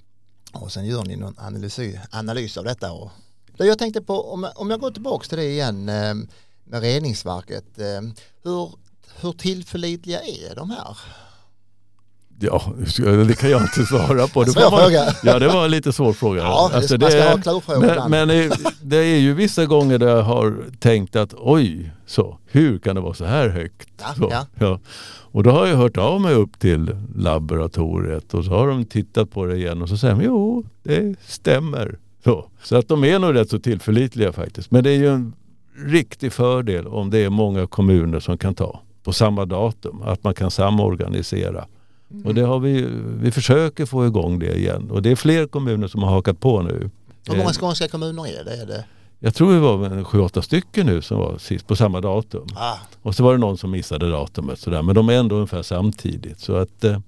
och 0.53 0.73
sen 0.73 0.85
gör 0.85 1.05
ni 1.05 1.17
någon 1.17 1.35
analys, 1.39 1.79
analys 2.11 2.57
av 2.57 2.65
detta. 2.65 2.93
Och, 2.93 3.11
jag 3.57 3.79
tänkte 3.79 4.03
på, 4.03 4.33
om, 4.33 4.49
om 4.57 4.71
jag 4.71 4.81
går 4.81 4.91
tillbaka 4.91 5.29
till 5.29 5.39
det 5.39 5.45
igen 5.45 5.89
eh, 5.89 6.15
med 6.65 6.83
reningsverket, 6.83 7.79
eh, 7.79 8.01
hur, 8.43 8.73
hur 9.21 9.33
tillförlitliga 9.33 10.21
är 10.21 10.55
de 10.57 10.71
här? 10.71 10.97
Ja, 12.41 12.73
det 13.27 13.39
kan 13.39 13.51
jag 13.51 13.63
inte 13.63 13.85
svara 13.87 14.27
på. 14.29 14.45
Det 14.45 14.51
Svår 14.51 14.71
man- 14.71 14.81
fråga. 14.81 15.15
Ja, 15.23 15.39
det 15.39 15.49
var 15.49 15.65
en 15.65 15.71
lite 15.71 15.93
svår 15.93 16.13
fråga. 16.13 16.41
Ja, 16.43 16.71
Alltså, 16.75 16.97
det- 16.97 17.41
klurfrågor 17.43 17.81
men, 17.81 18.11
men 18.11 18.29
det- 18.29 18.57
det 18.83 18.97
är 18.97 19.19
ju 19.19 19.35
vissa 19.35 19.67
gånger 19.67 19.99
där 19.99 20.09
jag 20.09 20.23
har 20.23 20.57
tänkt 20.79 21.17
att 21.17 21.35
oj, 21.39 21.93
så, 22.07 22.39
hur 22.47 22.79
kan 22.79 22.95
det 22.95 23.01
vara 23.01 23.15
så 23.15 23.25
här 23.25 23.49
högt? 23.49 23.89
Ja, 24.01 24.15
så, 24.17 24.29
ja. 24.31 24.47
ja. 24.59 24.81
Och 25.35 25.43
då 25.43 25.51
har 25.51 25.67
jag 25.67 25.77
hört 25.77 25.97
av 25.97 26.21
mig 26.21 26.35
upp 26.35 26.59
till 26.59 26.97
laboratoriet 27.17 28.35
och 28.35 28.45
så 28.45 28.51
har 28.51 28.69
de 28.69 28.85
tittat 28.85 29.31
på 29.31 29.47
det 29.47 29.57
igen 29.57 29.83
och 29.83 29.89
så 29.89 29.97
säger 29.97 30.15
de 30.15 30.23
jo, 30.25 30.65
det 30.83 31.15
stämmer. 31.27 31.99
Så, 32.25 32.47
så 32.63 32.77
att 32.77 32.89
de 32.89 33.05
är 33.05 33.19
nog 33.19 33.35
rätt 33.35 33.51
så 33.51 33.59
tillförlitliga 33.59 34.33
faktiskt. 34.33 34.71
Men 34.71 34.85
det 34.85 34.91
är 34.91 34.97
ju 34.97 35.09
en 35.09 35.33
riktig 35.87 36.33
fördel 36.33 36.87
om 36.87 37.11
det 37.11 37.19
är 37.19 37.31
många 37.31 37.67
kommuner 37.67 38.21
som 38.21 38.39
kan 38.39 38.55
ta 38.55 38.81
på 39.03 39.13
samma 39.13 39.45
datum. 39.45 40.03
Att 40.03 40.25
man 40.25 40.35
kan 40.35 40.51
samorganisera. 40.51 41.67
Mm. 42.11 42.27
Och 42.27 42.35
det 42.35 42.43
har 42.43 42.59
vi, 42.59 42.89
vi 43.21 43.31
försöker 43.31 43.87
få 43.87 44.07
igång 44.07 44.39
det 44.39 44.55
igen. 44.59 44.91
Och 44.91 45.03
det 45.03 45.11
är 45.11 45.17
fler 45.17 45.47
kommuner 45.47 45.89
som 45.89 46.03
har 46.03 46.11
hakat 46.11 46.41
på 46.41 46.63
nu. 46.63 46.91
Hur 47.29 47.37
många 47.37 47.49
Eh, 47.49 47.53
skånska 47.53 47.89
kommuner 47.89 48.27
är 48.41 48.45
det? 48.45 48.57
Är 48.63 48.67
det? 48.67 48.85
Jag 49.19 49.35
tror 49.35 49.53
vi 49.53 49.59
var 49.59 50.05
sju, 50.05 50.19
åtta 50.21 50.43
stycken 50.43 50.87
nu 50.87 51.03
som 51.03 51.19
var 51.19 51.39
sist 51.39 51.67
på 51.67 51.77
samma 51.77 52.01
datum. 52.01 52.47
Ah, 52.55 52.77
Och 53.03 53.15
så 53.15 53.25
var 53.25 53.33
det 53.33 53.39
någon 53.39 53.59
som 53.59 53.71
missade 53.71 54.11
datumet. 54.11 54.59
Sådär. 54.59 54.83
Men 54.83 54.95
de 54.95 55.09
är 55.09 55.13
ändå 55.13 55.35
ungefär 55.35 55.63
samtidigt. 55.63 56.41
Så 56.41 56.57
att, 56.57 56.85
eh, 56.85 57.01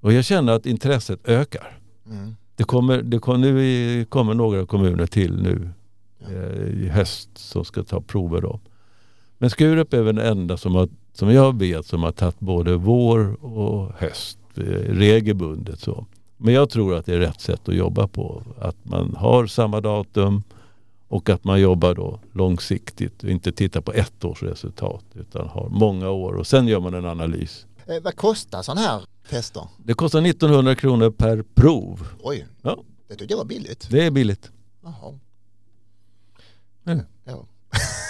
och 0.00 0.12
jag 0.12 0.24
känner 0.24 0.52
att 0.52 0.66
intresset 0.66 1.28
ökar. 1.28 1.78
mm. 2.10 2.36
Det 2.56 2.64
kommer, 2.64 3.02
det 3.02 3.18
kommer, 3.18 3.38
nu 3.38 4.04
kommer 4.04 4.34
några 4.34 4.66
kommuner 4.66 5.06
till 5.06 5.42
nu 5.42 5.70
Ja. 6.18 6.26
eh, 6.32 6.84
i 6.84 6.88
höst 6.88 7.28
som 7.34 7.64
ska 7.64 7.82
ta 7.82 8.00
prover. 8.00 8.40
Då. 8.40 8.60
Men 9.38 9.50
Skurup 9.50 9.92
är 9.94 10.02
väl 10.02 10.14
den 10.16 10.26
enda 10.26 10.56
som, 10.56 10.74
har, 10.74 10.88
som 11.18 11.30
jag 11.32 11.58
vet 11.58 11.86
som 11.86 12.02
har 12.02 12.12
tagit 12.12 12.40
både 12.40 12.76
vår 12.76 13.44
och 13.44 13.92
höst 13.98 14.38
eh, 14.56 14.62
regelbundet. 14.88 15.80
Så. 15.80 16.06
Men 16.36 16.54
jag 16.54 16.70
tror 16.70 16.94
att 16.94 17.06
det 17.06 17.14
är 17.14 17.18
rätt 17.18 17.40
sätt 17.40 17.68
att 17.68 17.74
jobba 17.74 18.08
på. 18.08 18.42
Att 18.58 18.76
man 18.84 19.14
har 19.16 19.46
samma 19.46 19.80
datum 19.80 20.42
och 21.08 21.28
att 21.28 21.44
man 21.44 21.60
jobbar 21.60 21.94
då 21.94 22.20
långsiktigt 22.32 23.22
och 23.24 23.30
inte 23.30 23.52
tittar 23.52 23.80
på 23.80 23.92
ett 23.92 24.24
års 24.24 24.42
resultat 24.42 25.04
utan 25.14 25.48
har 25.48 25.68
många 25.68 26.10
år 26.10 26.32
och 26.32 26.46
sen 26.46 26.68
gör 26.68 26.80
man 26.80 26.94
en 26.94 27.06
analys. 27.06 27.66
Eh, 27.86 28.02
vad 28.02 28.16
kostar 28.16 28.62
sådana 28.62 28.80
här 28.80 29.00
tester? 29.30 29.62
Det 29.84 29.94
kostar 29.94 30.22
1900 30.26 30.74
kronor 30.74 31.10
per 31.10 31.42
prov. 31.54 32.06
Oj, 32.22 32.46
Ja. 32.62 32.78
det 33.08 33.14
tyckte 33.14 33.32
jag 33.32 33.38
var 33.38 33.44
billigt. 33.44 33.88
Det 33.90 34.06
är 34.06 34.10
billigt. 34.10 34.50
Jaha. 34.82 35.18
Mm. 36.86 37.00
Ja. 37.24 37.44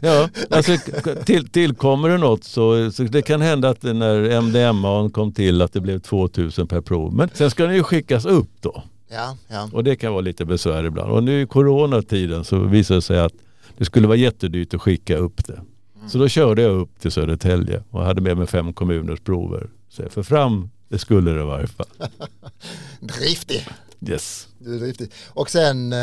Ja, 0.00 0.28
alltså, 0.50 0.76
till, 1.24 1.48
tillkommer 1.48 2.08
det 2.08 2.18
något 2.18 2.44
så, 2.44 2.90
så 2.90 3.02
det 3.02 3.22
kan 3.22 3.40
hända 3.40 3.68
att 3.68 3.82
när 3.82 4.40
MDMA 4.40 5.10
kom 5.10 5.32
till 5.32 5.62
att 5.62 5.72
det 5.72 5.80
blev 5.80 5.98
2000 5.98 6.66
per 6.66 6.80
prov. 6.80 7.14
Men 7.14 7.30
sen 7.34 7.50
ska 7.50 7.66
den 7.66 7.74
ju 7.74 7.82
skickas 7.82 8.24
upp 8.24 8.50
då 8.60 8.82
Ja, 9.10 9.36
ja. 9.48 9.70
och 9.72 9.84
det 9.84 9.96
kan 9.96 10.12
vara 10.12 10.20
lite 10.20 10.44
besvär 10.44 10.84
ibland. 10.84 11.10
Och 11.10 11.24
nu 11.24 11.42
i 11.42 11.46
coronatiden 11.46 12.44
så 12.44 12.58
visade 12.58 12.98
det 12.98 13.02
sig 13.02 13.18
att 13.18 13.32
det 13.78 13.84
skulle 13.84 14.06
vara 14.06 14.16
jättedyrt 14.16 14.74
att 14.74 14.80
skicka 14.82 15.16
upp 15.16 15.46
det. 15.46 15.60
Så 16.08 16.18
då 16.18 16.28
körde 16.28 16.62
jag 16.62 16.72
upp 16.72 17.00
till 17.00 17.10
Södertälje 17.10 17.82
och 17.90 18.04
hade 18.04 18.20
med 18.20 18.36
mig 18.36 18.46
fem 18.46 18.72
kommuners 18.72 19.20
prover. 19.20 19.70
Så 19.88 20.02
jag 20.02 20.12
för 20.12 20.22
fram, 20.22 20.70
det 20.88 20.98
skulle 20.98 21.30
det 21.30 21.40
i 21.40 21.44
varje 21.44 21.66
fall. 21.66 21.86
Driftig. 23.00 23.68
Yes. 24.08 24.48
Du 24.58 24.74
är 24.74 24.78
driftig. 24.78 25.10
Och 25.28 25.50
sen 25.50 25.92
eh, 25.92 25.98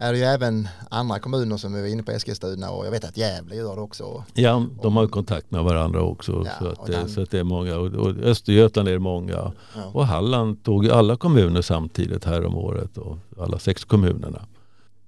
är 0.00 0.12
det 0.12 0.18
ju 0.18 0.24
även 0.24 0.68
andra 0.90 1.18
kommuner 1.18 1.56
som 1.56 1.74
är 1.74 1.86
inne 1.86 2.02
på 2.02 2.10
Eskilstuna 2.10 2.70
och 2.70 2.86
jag 2.86 2.90
vet 2.90 3.04
att 3.04 3.16
Gävle 3.16 3.54
gör 3.56 3.74
det 3.76 3.82
också. 3.82 4.24
Ja, 4.34 4.66
de 4.82 4.96
har 4.96 5.02
ju 5.02 5.08
kontakt 5.08 5.50
med 5.50 5.64
varandra 5.64 6.02
också. 6.02 6.42
Ja, 6.46 6.50
så, 6.58 6.66
att, 6.68 6.86
det- 6.86 6.92
den- 6.92 7.08
så 7.08 7.22
att 7.22 7.30
det 7.30 7.38
är 7.38 7.44
många. 7.44 7.76
Och, 7.76 8.16
Östergötland 8.22 8.88
är 8.88 8.92
det 8.92 8.98
många. 8.98 9.32
Ja. 9.32 9.52
Och 9.92 10.06
Halland 10.06 10.64
tog 10.64 10.84
ju 10.84 10.90
alla 10.92 11.16
kommuner 11.16 11.62
samtidigt 11.62 12.24
här 12.24 12.44
om 12.46 12.56
året. 12.56 12.98
Och 12.98 13.16
alla 13.40 13.58
sex 13.58 13.84
kommunerna. 13.84 14.46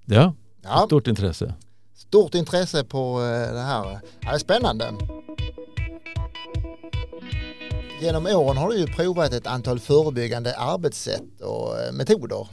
Ja, 0.05 0.33
Ja, 0.63 0.83
stort 0.85 1.07
intresse. 1.07 1.53
stort 1.95 2.35
intresse 2.35 2.83
på 2.83 3.19
eh, 3.21 3.53
det 3.53 3.61
här. 3.61 3.99
Det 4.21 4.27
är 4.27 4.37
spännande. 4.37 4.93
Genom 8.01 8.25
åren 8.25 8.57
har 8.57 8.69
du 8.69 8.77
ju 8.77 8.87
provat 8.87 9.33
ett 9.33 9.47
antal 9.47 9.79
förebyggande 9.79 10.55
arbetssätt 10.57 11.41
och 11.41 11.79
eh, 11.79 11.91
metoder 11.93 12.47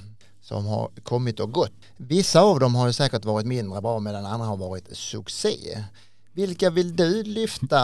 som 0.51 0.67
har 0.67 0.91
kommit 1.03 1.41
och 1.41 1.53
gått. 1.53 1.73
Vissa 1.97 2.41
av 2.41 2.61
dem 2.61 2.75
har 2.75 2.87
ju 2.87 2.93
säkert 2.93 3.25
varit 3.25 3.47
mindre 3.47 3.81
bra 3.81 4.01
medan 4.01 4.27
andra 4.27 4.47
har 4.47 4.57
varit 4.57 4.97
succé. 4.97 5.85
Vilka 6.33 6.71
vill 6.71 6.97
du 6.97 7.23
lyfta 7.23 7.83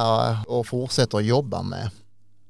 och 0.49 0.67
fortsätta 0.67 1.17
att 1.17 1.25
jobba 1.25 1.63
med? 1.63 1.91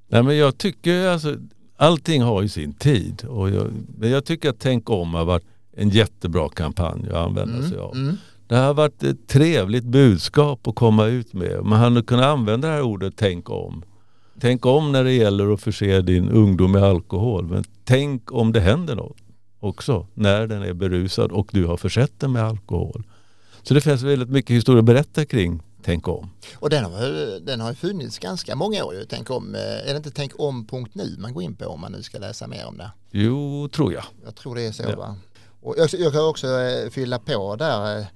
Nej, 0.09 0.23
men 0.23 0.37
jag 0.37 0.59
tycker 0.59 1.09
alltså, 1.09 1.37
allting 1.77 2.23
har 2.23 2.43
ju 2.43 2.49
sin 2.49 2.73
tid. 2.73 3.25
Och 3.25 3.51
jag, 3.51 3.71
men 3.99 4.11
jag 4.11 4.25
tycker 4.25 4.51
att 4.51 4.59
Tänk 4.59 4.91
om 4.91 5.15
har 5.15 5.25
varit 5.25 5.45
en 5.77 5.89
jättebra 5.89 6.49
kampanj 6.49 7.09
att 7.09 7.17
använda 7.17 7.69
sig 7.69 7.79
av. 7.79 7.95
mm. 7.95 8.17
Det 8.49 8.57
har 8.57 8.75
varit 8.75 9.03
ett 9.03 9.29
trevligt 9.29 9.85
budskap 9.85 10.67
att 10.67 10.75
komma 10.75 11.07
ut 11.07 11.33
med. 11.33 11.65
Man 11.65 11.79
hade 11.79 12.03
kunnat 12.03 12.25
använda 12.25 12.69
det 12.69 12.75
här 12.75 12.83
ordet 12.83 13.15
tänk 13.17 13.51
om. 13.51 13.83
Tänk 14.41 14.67
om 14.67 14.93
när 14.93 15.05
det 15.05 15.13
gäller 15.13 15.55
att 15.55 15.61
förse 15.61 16.03
din 16.03 16.29
ungdom 16.29 16.73
med 16.73 16.83
alkohol. 16.83 17.47
Men 17.47 17.65
tänk 17.85 18.33
om 18.33 18.53
det 18.53 18.61
händer 18.61 18.97
något 18.97 19.26
också 19.67 20.07
när 20.15 20.47
den 20.47 20.63
är 20.63 20.73
berusad 20.73 21.33
och 21.33 21.49
du 21.53 21.65
har 21.65 21.77
försett 21.77 22.21
den 22.21 22.33
med 22.33 22.43
alkohol. 22.43 23.07
Så 23.63 23.75
det 23.75 23.81
finns 23.81 24.03
väldigt 24.03 24.29
mycket 24.29 24.57
historia 24.57 24.79
att 24.79 24.85
berätta 24.85 25.25
kring 25.25 25.63
Tänk 25.87 26.09
om. 26.09 26.31
Och 26.55 26.71
den 26.71 26.85
har, 26.85 27.41
den 27.41 27.61
har 27.61 27.75
funnits 27.75 28.19
ganska 28.19 28.57
många 28.57 28.85
år. 28.85 29.05
Tänk 29.09 29.31
om, 29.31 29.55
eh, 29.55 29.61
är 29.61 29.85
det 29.87 29.97
inte 29.97 30.11
tänk 30.11 30.33
om.nu 30.39 31.17
man 31.19 31.35
går 31.35 31.43
in 31.43 31.57
på 31.57 31.67
om 31.67 31.81
man 31.81 31.93
nu 31.93 32.03
ska 32.03 32.19
läsa 32.19 32.47
mer 32.47 32.67
om 32.67 32.79
det? 32.79 32.91
Jo, 33.11 33.69
tror 33.69 33.93
jag. 33.93 34.05
Jag 34.25 34.35
tror 34.35 34.55
det 34.55 34.63
är 34.63 34.73
så 34.73 34.83
Ja. 34.83 34.97
va? 34.97 35.17
Och 35.63 35.75
jag, 35.79 35.89
jag 35.93 36.13
kan 36.13 36.29
också 36.29 36.47
eh, 36.47 36.91
fylla 36.91 37.19
på 37.19 37.57
där, 37.57 37.99
eh, 37.99 38.07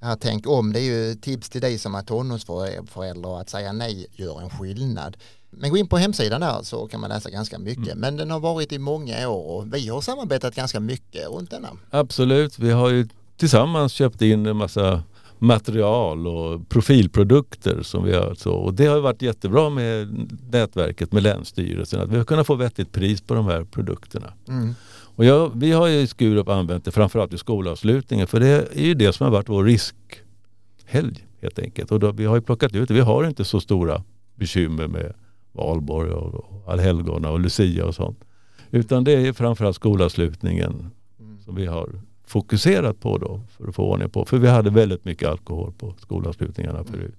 här 0.00 0.16
tänk 0.20 0.46
om, 0.46 0.72
det 0.72 0.80
är 0.80 1.08
ju 1.08 1.14
tips 1.14 1.48
till 1.48 1.60
dig 1.60 1.78
som 1.78 1.94
är 1.94 2.02
tonårsförälder 2.02 3.40
att 3.40 3.50
säga 3.50 3.72
nej 3.72 4.06
gör 4.12 4.40
en 4.40 4.50
skillnad. 4.50 5.16
Men 5.58 5.70
gå 5.70 5.76
in 5.76 5.88
på 5.88 5.96
hemsidan 5.96 6.40
där 6.40 6.62
så 6.62 6.86
kan 6.86 7.00
man 7.00 7.10
läsa 7.10 7.30
ganska 7.30 7.58
mycket. 7.58 7.86
Mm. 7.86 7.98
Men 7.98 8.16
den 8.16 8.30
har 8.30 8.40
varit 8.40 8.72
i 8.72 8.78
många 8.78 9.28
år 9.28 9.56
och 9.56 9.74
vi 9.74 9.88
har 9.88 10.00
samarbetat 10.00 10.54
ganska 10.54 10.80
mycket 10.80 11.28
runt 11.28 11.50
denna. 11.50 11.68
Absolut. 11.90 12.58
Vi 12.58 12.70
har 12.70 12.90
ju 12.90 13.08
tillsammans 13.36 13.92
köpt 13.92 14.22
in 14.22 14.46
en 14.46 14.56
massa 14.56 15.02
material 15.38 16.26
och 16.26 16.68
profilprodukter 16.68 17.82
som 17.82 18.04
vi 18.04 18.14
har. 18.14 18.34
Så, 18.34 18.52
och 18.52 18.74
det 18.74 18.86
har 18.86 19.00
varit 19.00 19.22
jättebra 19.22 19.70
med 19.70 20.08
nätverket 20.50 21.12
med 21.12 21.22
Länsstyrelsen 21.22 22.00
att 22.00 22.08
vi 22.08 22.16
har 22.16 22.24
kunnat 22.24 22.46
få 22.46 22.54
vettigt 22.54 22.92
pris 22.92 23.20
på 23.20 23.34
de 23.34 23.46
här 23.46 23.64
produkterna. 23.64 24.32
Mm. 24.48 24.74
Och 24.88 25.24
jag, 25.24 25.52
vi 25.54 25.72
har 25.72 25.86
ju 25.86 26.00
i 26.00 26.06
Skurup 26.06 26.48
använt 26.48 26.84
det 26.84 26.90
framförallt 26.90 27.32
i 27.32 27.38
skolavslutningen 27.38 28.26
för 28.26 28.40
det 28.40 28.48
är 28.72 28.84
ju 28.84 28.94
det 28.94 29.12
som 29.12 29.24
har 29.24 29.30
varit 29.30 29.48
vår 29.48 29.64
riskhelg 29.64 31.26
helt 31.40 31.58
enkelt. 31.58 31.92
Och 31.92 32.00
då, 32.00 32.12
vi 32.12 32.24
har 32.24 32.36
ju 32.36 32.42
plockat 32.42 32.74
ut 32.74 32.88
det. 32.88 32.94
Vi 32.94 33.00
har 33.00 33.24
inte 33.24 33.44
så 33.44 33.60
stora 33.60 34.02
bekymmer 34.34 34.86
med 34.86 35.14
valborg 35.56 36.10
och, 36.10 36.62
allhelgona 36.66 37.30
och 37.30 37.40
lucia 37.40 37.86
och 37.86 37.94
sånt. 37.94 38.24
Utan 38.70 39.04
det 39.04 39.12
är 39.12 39.32
framförallt 39.32 39.76
skolavslutningen 39.76 40.90
Mm. 41.20 41.38
som 41.38 41.54
vi 41.54 41.66
har 41.66 42.00
fokuserat 42.24 43.00
på 43.00 43.18
då 43.18 43.40
för 43.48 43.68
att 43.68 43.74
få 43.74 43.82
ordning 43.92 44.10
på. 44.10 44.24
För 44.24 44.38
vi 44.38 44.48
hade 44.48 44.70
väldigt 44.70 45.04
mycket 45.04 45.28
alkohol 45.28 45.72
på 45.78 45.94
skolavslutningarna 45.98 46.84
förut. 46.84 47.14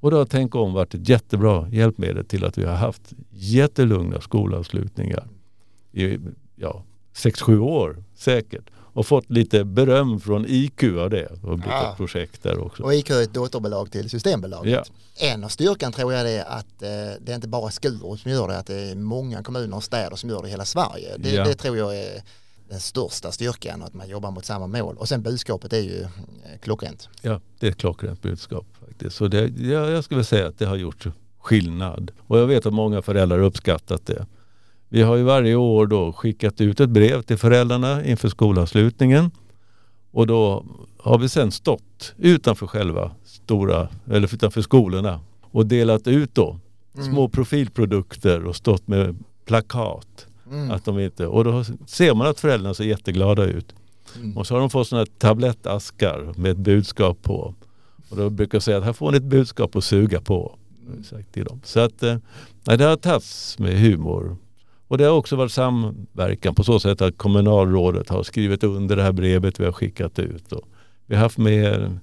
Och 0.00 0.10
då 0.10 0.16
har 0.16 0.24
Tänk 0.24 0.54
om 0.54 0.72
varit 0.72 0.94
ett 0.94 1.08
jättebra 1.08 1.68
hjälpmedel 1.68 2.24
till 2.24 2.44
att 2.44 2.58
vi 2.58 2.64
har 2.64 2.74
haft 2.74 3.12
jättelugna 3.30 4.20
skolavslutningar 4.20 5.28
i 5.92 6.18
ja, 6.56 6.84
sex 7.12 7.42
sju 7.42 7.58
år 7.58 8.04
säkert. 8.14 8.70
Och 8.98 9.06
fått 9.06 9.30
lite 9.30 9.64
beröm 9.64 10.20
från 10.20 10.44
IQ 10.48 10.82
av 10.98 11.10
det 11.10 11.26
och 11.42 11.58
blivit 11.58 11.66
Ja. 11.66 11.90
ett 11.90 11.96
projekt 11.96 12.42
där 12.42 12.58
också. 12.58 12.82
Och 12.82 12.94
IQ 12.94 13.10
är 13.10 13.22
ett 13.22 13.34
dotterbolag 13.34 13.90
till 13.92 14.10
Systembolaget. 14.10 14.72
Ja. 15.16 15.26
En 15.32 15.44
av 15.44 15.48
styrkan 15.48 15.92
tror 15.92 16.12
jag 16.12 16.30
är 16.32 16.44
att 16.44 16.82
eh, 16.82 16.88
det 17.20 17.32
är 17.32 17.34
inte 17.34 17.48
bara 17.48 17.70
Skurup 17.70 18.18
som 18.20 18.30
gör 18.30 18.48
det, 18.48 18.58
att 18.58 18.66
det 18.66 18.74
är 18.90 18.94
många 18.94 19.42
kommuner 19.42 19.76
och 19.76 19.84
städer 19.84 20.16
som 20.16 20.30
gör 20.30 20.42
det 20.42 20.48
i 20.48 20.50
hela 20.50 20.64
Sverige. 20.64 21.16
Det, 21.18 21.30
Ja. 21.30 21.44
det 21.44 21.54
tror 21.54 21.76
jag 21.76 21.96
är 21.98 22.22
den 22.70 22.80
största 22.80 23.32
styrkan, 23.32 23.82
att 23.82 23.94
man 23.94 24.08
jobbar 24.08 24.30
mot 24.30 24.44
samma 24.44 24.66
mål. 24.66 24.96
Och 24.98 25.08
sen 25.08 25.22
budskapet 25.22 25.72
är 25.72 25.80
ju 25.80 26.00
eh, 26.02 26.08
klockrent. 26.62 27.08
Ja, 27.22 27.40
det 27.58 27.66
är 27.66 27.70
ett 27.70 27.78
klockrent 27.78 28.22
budskap 28.22 28.66
faktiskt. 28.88 29.16
Så 29.16 29.28
det, 29.28 29.46
ja, 29.58 29.90
jag 29.90 30.04
skulle 30.04 30.24
säga 30.24 30.46
att 30.48 30.58
det 30.58 30.66
har 30.66 30.76
gjort 30.76 31.06
skillnad. 31.40 32.10
Och 32.26 32.38
jag 32.38 32.46
vet 32.46 32.66
att 32.66 32.72
många 32.74 33.02
föräldrar 33.02 33.38
har 33.38 33.44
uppskattat 33.44 34.06
det. 34.06 34.26
Vi 34.88 35.02
har 35.02 35.16
ju 35.16 35.22
varje 35.22 35.54
år 35.54 35.86
då 35.86 36.12
skickat 36.12 36.60
ut 36.60 36.80
ett 36.80 36.90
brev 36.90 37.22
till 37.22 37.36
föräldrarna 37.36 38.04
inför 38.04 38.28
skolavslutningen. 38.28 39.30
Och 40.10 40.26
då 40.26 40.64
har 40.98 41.18
vi 41.18 41.28
sen 41.28 41.50
stått 41.50 42.14
utanför 42.16 42.66
själva 42.66 43.10
stora, 43.24 43.88
eller 44.06 44.34
utanför 44.34 44.62
skolorna 44.62 45.20
och 45.40 45.66
delat 45.66 46.06
ut 46.06 46.34
då 46.34 46.58
små 47.04 47.28
profilprodukter 47.28 48.44
och 48.44 48.56
stått 48.56 48.88
med 48.88 49.16
plakat. 49.44 50.26
Mm. 50.50 50.70
Att 50.70 50.84
de 50.84 50.98
inte, 50.98 51.26
och 51.26 51.44
då 51.44 51.64
ser 51.86 52.14
man 52.14 52.26
att 52.26 52.40
föräldrarna 52.40 52.74
ser 52.74 52.84
jätteglada 52.84 53.44
ut. 53.44 53.74
Mm. 54.16 54.36
Och 54.36 54.46
så 54.46 54.54
har 54.54 54.60
de 54.60 54.70
fått 54.70 54.88
sådana 54.88 55.06
tablettaskar 55.18 56.32
med 56.36 56.50
ett 56.50 56.56
budskap 56.56 57.22
på. 57.22 57.54
Och 58.08 58.16
då 58.16 58.30
brukar 58.30 58.56
jag 58.56 58.62
säga 58.62 58.78
att 58.78 58.84
här 58.84 58.92
får 58.92 59.10
ni 59.10 59.16
ett 59.16 59.22
budskap 59.22 59.76
att 59.76 59.84
suga 59.84 60.20
på. 60.20 60.58
Sagt 61.04 61.32
till 61.32 61.44
dem. 61.44 61.60
Så 61.64 61.80
att 61.80 62.02
eh, 62.02 62.16
nej, 62.64 62.78
det 62.78 62.84
har 62.84 62.96
tagits 62.96 63.58
med 63.58 63.80
humor. 63.80 64.36
Och 64.88 64.98
det 64.98 65.04
har 65.04 65.12
också 65.12 65.36
varit 65.36 65.52
samverkan 65.52 66.54
på 66.54 66.64
så 66.64 66.80
sätt 66.80 67.00
att 67.00 67.18
kommunalrådet 67.18 68.08
har 68.08 68.22
skrivit 68.22 68.64
under 68.64 68.96
det 68.96 69.02
här 69.02 69.12
brevet 69.12 69.60
vi 69.60 69.64
har 69.64 69.72
skickat 69.72 70.18
ut. 70.18 70.52
Och 70.52 70.68
vi 71.06 71.14
har 71.14 71.22
haft 71.22 71.38
med 71.38 71.98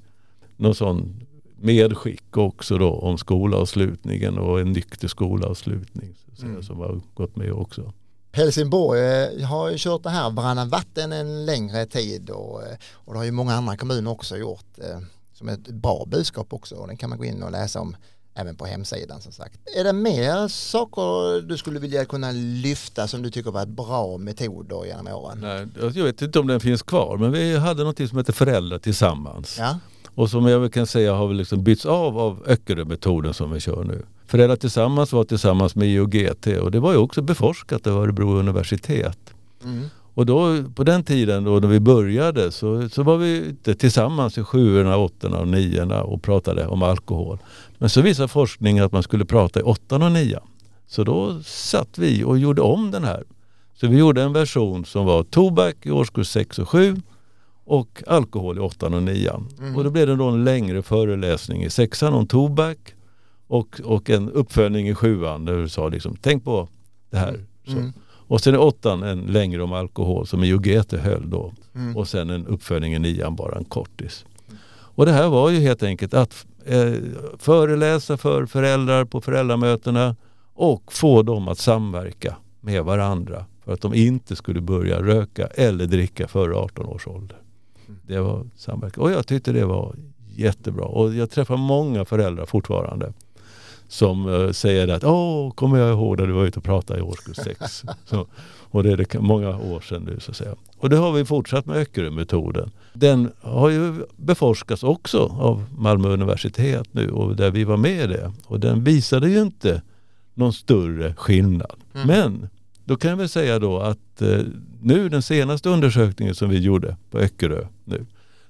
någon 0.58 0.76
sån 0.76 1.26
medskick 1.60 2.38
också 2.38 2.78
då 2.78 2.90
om 2.94 3.18
skolavslutningen 3.18 4.38
och 4.38 4.60
en 4.60 4.72
nykter 4.72 5.08
skolavslutning 5.08 6.16
Mm. 6.44 6.64
som 6.64 6.78
har 6.80 7.02
gått 7.14 7.36
med 7.36 7.52
också. 7.52 7.94
Helsingborg 8.32 9.00
eh, 9.00 9.48
har 9.48 9.70
ju 9.70 9.76
kört 9.78 10.04
det 10.04 10.10
här 10.10 10.30
varannan 10.30 10.70
vatten 10.70 11.12
en 11.12 11.46
längre 11.46 11.86
tid 11.86 12.30
och, 12.30 12.64
eh, 12.64 12.78
och 12.94 13.14
det 13.14 13.20
har 13.20 13.26
ju 13.26 13.32
många 13.32 13.54
andra 13.54 13.78
kommuner 13.78 14.12
också 14.12 14.38
gjort 14.38 14.80
eh, 14.80 15.00
som 15.34 15.50
ett 15.50 15.68
bra 15.68 16.06
budskap 16.08 16.54
också 16.54 16.76
och 16.76 16.88
den 16.88 16.98
kan 16.98 17.10
man 17.10 17.20
gå 17.20 17.26
in 17.26 17.44
och 17.44 17.52
läsa 17.52 17.80
om 17.82 17.96
även 18.36 18.56
på 18.56 18.66
hemsidan 18.66 19.22
som 19.22 19.32
sagt. 19.32 19.60
Är 19.80 19.84
det 19.84 19.94
mer 19.94 20.48
saker 20.48 21.42
du 21.42 21.58
skulle 21.58 21.80
vilja 21.80 22.06
kunna 22.06 22.32
lyfta 22.32 23.08
som 23.08 23.22
du 23.22 23.30
tycker 23.32 23.52
varit 23.52 23.68
bra 23.70 24.18
metoder 24.18 24.86
genom 24.86 25.08
åren? 25.08 25.38
Nej, 25.42 25.68
jag 25.96 26.04
vet 26.04 26.22
inte 26.22 26.40
om 26.40 26.48
den 26.48 26.60
finns 26.60 26.82
kvar 26.82 27.18
men 27.18 27.32
vi 27.32 27.58
hade 27.58 27.84
något 27.84 28.10
som 28.10 28.18
heter 28.18 28.34
Föräldrar 28.34 28.80
tillsammans. 28.80 29.58
Ja, 29.60 29.80
Och 30.16 30.30
som 30.30 30.46
jag 30.48 30.74
kan 30.74 30.88
säga 30.88 31.14
har 31.14 31.28
vi 31.28 31.34
liksom 31.34 31.64
bytts 31.64 31.86
av 31.86 32.20
av 32.20 32.44
Öckerö-metoden 32.48 33.34
som 33.34 33.52
vi 33.52 33.60
kör 33.60 33.84
nu. 33.84 34.06
Föräldrar 34.28 34.56
tillsammans 34.56 35.12
var 35.14 35.24
tillsammans 35.24 35.76
med 35.76 35.88
IOGT 35.88 36.48
och 36.48 36.72
det 36.72 36.80
var 36.80 36.92
ju 36.92 36.98
också 36.98 37.22
beforskat 37.22 37.88
av 37.88 37.98
Örebro 38.04 38.40
universitet. 38.40 39.20
mm. 39.64 39.90
Och 40.16 40.26
då 40.26 40.64
på 40.76 40.84
den 40.84 41.04
tiden 41.04 41.44
då 41.44 41.60
när 41.60 41.68
vi 41.68 41.80
började 41.80 42.52
så, 42.52 42.90
så 42.90 43.04
var 43.04 43.18
vi 43.18 43.38
ute 43.38 43.76
tillsammans 43.76 44.38
i 44.38 44.44
sjuorna, 44.44 44.98
åttorna 44.98 45.40
och 45.40 45.48
niorna 45.48 46.04
och 46.04 46.24
pratade 46.24 46.68
om 46.68 46.84
alkohol. 46.84 47.38
Men 47.78 47.90
så 47.90 48.02
visar 48.02 48.28
forskning 48.28 48.80
att 48.80 48.92
man 48.92 49.04
skulle 49.04 49.26
prata 49.26 49.60
i 49.60 49.64
åttan 49.64 50.02
och 50.02 50.12
nian. 50.12 50.48
Så 50.88 51.04
då 51.04 51.42
satt 51.44 51.98
vi 51.98 52.24
och 52.24 52.38
gjorde 52.38 52.62
om 52.62 52.92
den 52.92 53.04
här. 53.04 53.24
Så 53.74 53.88
vi 53.88 53.98
gjorde 53.98 54.24
en 54.24 54.34
version 54.34 54.86
som 54.86 55.06
var 55.06 55.24
tobak 55.24 55.76
i 55.82 55.92
årskurs 55.92 56.28
6 56.28 56.60
och 56.60 56.70
7 56.70 56.96
och 57.66 58.04
alkohol 58.08 58.58
i 58.58 58.60
åttan 58.60 58.94
och 58.94 59.04
nian. 59.04 59.48
Mm. 59.60 59.76
Och 59.76 59.84
då 59.84 59.90
blev 59.90 60.08
det 60.08 60.16
då 60.16 60.30
en 60.30 60.44
längre 60.44 60.82
föreläsning 60.82 61.64
i 61.64 61.70
sexan 61.70 62.14
om 62.14 62.28
tobak 62.28 62.78
och, 63.48 63.82
och 63.84 64.10
en 64.10 64.30
uppföljning 64.30 64.88
i 64.88 64.96
sjuan 64.96 65.46
där 65.46 65.58
du 65.58 65.70
sa 65.70 65.90
liksom, 65.90 66.18
tänk 66.22 66.44
på 66.44 66.68
det 67.10 67.18
här. 67.18 67.46
Så. 67.66 67.72
Mm. 67.72 67.94
Och 68.28 68.42
sen 68.42 68.56
i 68.56 68.58
åttan 68.58 69.04
en 69.04 69.20
längre 69.20 69.64
om 69.64 69.74
alkohol 69.74 70.28
som 70.28 70.44
IOGT 70.44 70.92
höll 70.92 71.30
då. 71.30 71.54
Mm. 71.76 71.98
Och 71.98 72.08
sen 72.08 72.30
en 72.30 72.48
uppföljning 72.48 72.94
i 72.94 73.00
nian, 73.00 73.36
bara 73.36 73.58
en 73.58 73.66
kortis. 73.66 74.26
Och 74.96 75.06
det 75.06 75.12
här 75.12 75.28
var 75.28 75.50
ju 75.50 75.60
helt 75.60 75.84
enkelt 75.84 76.14
att 76.14 76.46
eh, 76.66 76.94
föreläsa 77.38 78.18
för 78.18 78.46
föräldrar 78.46 79.06
på 79.06 79.22
föräldramötena 79.22 80.16
och 80.54 80.94
få 80.94 81.24
dem 81.24 81.48
att 81.48 81.58
samverka 81.58 82.36
med 82.62 82.84
varandra 82.84 83.46
för 83.66 83.74
att 83.74 83.82
de 83.82 83.94
inte 83.94 84.36
skulle 84.36 84.62
börja 84.62 85.02
röka 85.02 85.48
eller 85.48 85.86
dricka 85.86 86.28
före 86.28 86.56
18 86.56 86.86
års 86.86 87.08
ålder. 87.08 87.38
Det 88.08 88.20
var 88.20 88.48
samverkan. 88.56 89.04
Och 89.04 89.12
jag 89.12 89.28
tyckte 89.28 89.52
det 89.52 89.66
var 89.66 89.96
jättebra. 90.36 90.86
Och 90.86 91.14
jag 91.14 91.30
träffar 91.30 91.58
många 91.58 92.06
föräldrar 92.06 92.46
fortfarande 92.46 93.14
som 93.96 94.34
eh, 94.34 94.52
säger 94.52 94.88
att 94.88 95.04
åh, 95.04 95.52
kommer 95.52 95.78
jag 95.78 95.90
ihåg 95.90 96.20
när 96.20 96.28
du 96.28 96.34
var 96.34 96.46
ute 96.46 96.60
och 96.60 96.66
pratade 96.66 97.00
i 97.00 97.02
årskurs 97.02 97.38
6. 97.38 97.84
Så, 98.06 98.28
och 98.72 98.84
det 98.84 98.92
är 98.92 98.98
det 98.98 99.20
många 99.20 99.58
år 99.58 99.80
sedan 99.80 100.04
nu 100.04 100.20
så 100.20 100.32
att 100.32 100.38
säga. 100.38 100.56
Och 100.78 100.90
det 100.90 100.98
har 100.98 101.12
vi 101.12 101.26
fortsatt 101.26 101.66
med 101.66 101.78
Öckerö-metoden. 101.78 102.72
Den 102.94 103.32
har 103.42 103.70
ju 103.70 104.06
beforskats 104.16 104.84
också 104.84 105.20
av 105.40 105.66
Malmö 105.78 106.08
universitet 106.08 106.88
nu 106.92 107.10
och 107.10 107.36
där 107.36 107.52
vi 107.52 107.64
var 107.64 107.78
med 107.78 108.04
i 108.04 108.08
det. 108.08 108.34
Och 108.46 108.60
den 108.60 108.84
visade 108.84 109.30
ju 109.30 109.42
inte 109.42 109.82
någon 110.34 110.54
större 110.54 111.14
skillnad. 111.14 111.76
Mm. 111.94 112.08
Men 112.08 112.50
då 112.86 112.96
kan 112.96 113.10
jag 113.10 113.18
väl 113.18 113.30
säga 113.30 113.60
då 113.60 113.80
att 113.80 114.22
eh, 114.22 114.40
nu 114.82 115.10
den 115.10 115.22
senaste 115.22 115.70
undersökningen 115.70 116.36
som 116.36 116.50
vi 116.50 116.60
gjorde 116.60 116.98
på 117.12 117.18
Öckerö 117.18 117.68
nu 117.84 118.06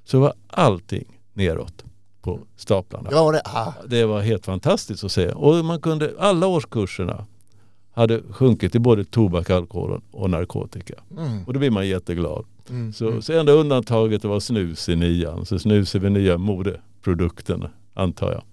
så 0.05 0.19
var 0.19 0.33
allting 0.47 1.05
neråt 1.33 1.83
på 2.25 2.39
staplarna. 2.55 3.09
Det 3.09 3.15
var 3.15 3.33
det. 3.33 3.41
Ah. 3.45 3.73
Det 3.87 4.05
var 4.05 4.21
helt 4.21 4.45
fantastiskt 4.45 5.03
att 5.03 5.11
se. 5.11 5.27
Och 5.27 5.65
man 5.65 5.81
kunde, 5.81 6.13
alla 6.19 6.47
årskurserna 6.47 7.25
hade 7.91 8.21
sjunkit 8.29 8.75
i 8.75 8.79
både 8.79 9.05
tobak, 9.05 9.49
alkohol 9.49 10.01
och 10.11 10.29
narkotika. 10.29 10.93
Mm. 11.17 11.43
Och 11.43 11.53
då 11.53 11.59
blir 11.59 11.71
man 11.71 11.87
jätteglad. 11.87 12.45
Mm. 12.69 12.93
Så, 12.93 13.21
så 13.21 13.33
enda 13.33 13.51
undantaget 13.51 14.23
var 14.23 14.39
snus 14.39 14.89
i 14.89 14.95
nian. 14.95 15.45
Så 15.45 15.59
snus 15.59 15.95
är 15.95 15.99
väl 15.99 16.11
nya 16.11 16.37
modeprodukten 16.37 17.67
antar 17.93 18.31
jag. 18.31 18.43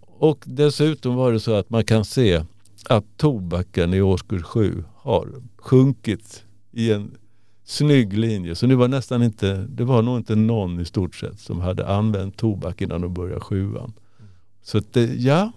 Och 0.00 0.42
dessutom 0.44 1.14
var 1.14 1.32
det 1.32 1.40
så 1.40 1.54
att 1.54 1.70
man 1.70 1.84
kan 1.84 2.04
se 2.04 2.42
att 2.88 3.04
tobaken 3.16 3.94
i 3.94 4.02
årskurs 4.02 4.42
7 4.42 4.84
har 4.96 5.28
sjunkit 5.56 6.44
i 6.72 6.92
en 6.92 7.10
snygg 7.66 8.18
linje. 8.18 8.54
Så 8.54 8.66
nu 8.66 8.74
var 8.74 8.88
nästan 8.88 9.22
inte, 9.22 9.66
det 9.68 9.84
var 9.84 10.02
nog 10.02 10.16
inte 10.16 10.34
någon 10.34 10.80
i 10.80 10.84
stort 10.84 11.14
sett 11.14 11.40
som 11.40 11.60
hade 11.60 11.88
använt 11.88 12.36
tobak 12.36 12.80
innan 12.80 13.00
de 13.00 13.14
började 13.14 13.40
sjuan. 13.40 13.92
Så 14.62 14.78
att 14.78 14.92
det, 14.92 15.04
ja, 15.14 15.52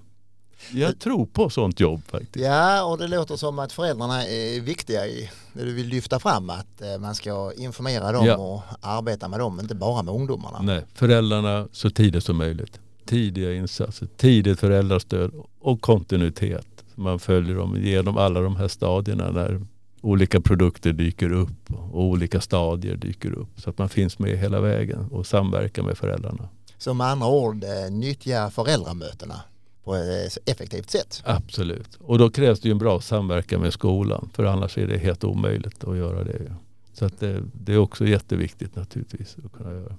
jag 0.72 1.00
tror 1.00 1.26
på 1.26 1.50
sånt 1.50 1.80
jobb 1.80 2.02
faktiskt. 2.08 2.46
Ja, 2.46 2.84
och 2.84 2.98
det 2.98 3.08
låter 3.08 3.36
som 3.36 3.60
att 3.60 3.72
föräldrarna 3.72 4.26
är 4.26 4.62
viktiga 4.62 5.08
i 5.08 5.30
det 5.54 5.64
du 5.66 5.74
vill 5.74 5.88
lyfta 5.88 6.20
fram, 6.20 6.50
att 6.50 6.82
eh, 6.82 7.00
man 7.02 7.16
ska 7.16 7.52
informera 7.58 8.12
dem 8.12 8.26
Ja. 8.26 8.38
och 8.38 8.62
arbeta 8.82 9.28
med 9.28 9.40
dem, 9.40 9.60
inte 9.60 9.76
bara 9.76 10.04
med 10.04 10.14
ungdomarna. 10.14 10.60
Nej, 10.62 10.86
föräldrarna 10.94 11.68
så 11.72 11.90
tidigt 11.90 12.24
som 12.24 12.38
möjligt. 12.38 12.80
Tidiga 13.06 13.54
insatser, 13.54 14.08
tidigt 14.18 14.60
föräldrastöd 14.60 15.32
och 15.60 15.82
kontinuitet. 15.82 16.68
Man 16.96 17.20
följer 17.20 17.56
dem 17.56 17.78
genom 17.82 18.18
alla 18.18 18.40
de 18.42 18.56
här 18.56 18.68
stadierna 18.68 19.32
när 19.32 19.62
olika 20.02 20.42
produkter 20.42 20.94
dyker 20.94 21.32
upp 21.32 21.74
och 21.74 22.04
olika 22.04 22.42
stadier 22.42 22.96
dyker 22.96 23.32
upp. 23.32 23.50
Så 23.56 23.70
att 23.70 23.78
man 23.78 23.90
finns 23.90 24.20
med 24.20 24.38
hela 24.38 24.62
vägen 24.62 25.08
och 25.12 25.28
samverkar 25.28 25.84
med 25.84 25.98
föräldrarna. 25.98 26.50
Så 26.78 26.94
med 26.94 27.08
andra 27.08 27.28
ord, 27.28 27.64
eh, 27.64 27.92
nyttja 27.92 28.50
föräldramötena 28.50 29.42
på 29.84 29.96
ett 29.96 30.38
effektivt 30.46 30.90
sätt. 30.90 31.22
Absolut. 31.26 31.98
Och 32.02 32.18
då 32.18 32.30
krävs 32.30 32.60
det 32.60 32.68
ju 32.68 32.72
en 32.72 32.78
bra 32.78 33.02
samverkan 33.02 33.62
med 33.62 33.74
skolan. 33.74 34.30
För 34.34 34.44
annars 34.44 34.78
är 34.78 34.88
det 34.88 34.98
helt 34.98 35.24
omöjligt 35.24 35.84
att 35.84 35.98
göra 35.98 36.24
det. 36.24 36.56
Så 36.94 37.06
att 37.06 37.20
det, 37.20 37.44
det 37.54 37.74
är 37.74 37.78
också 37.78 38.06
jätteviktigt 38.06 38.76
naturligtvis 38.76 39.36
att 39.46 39.52
kunna 39.52 39.72
göra. 39.74 39.96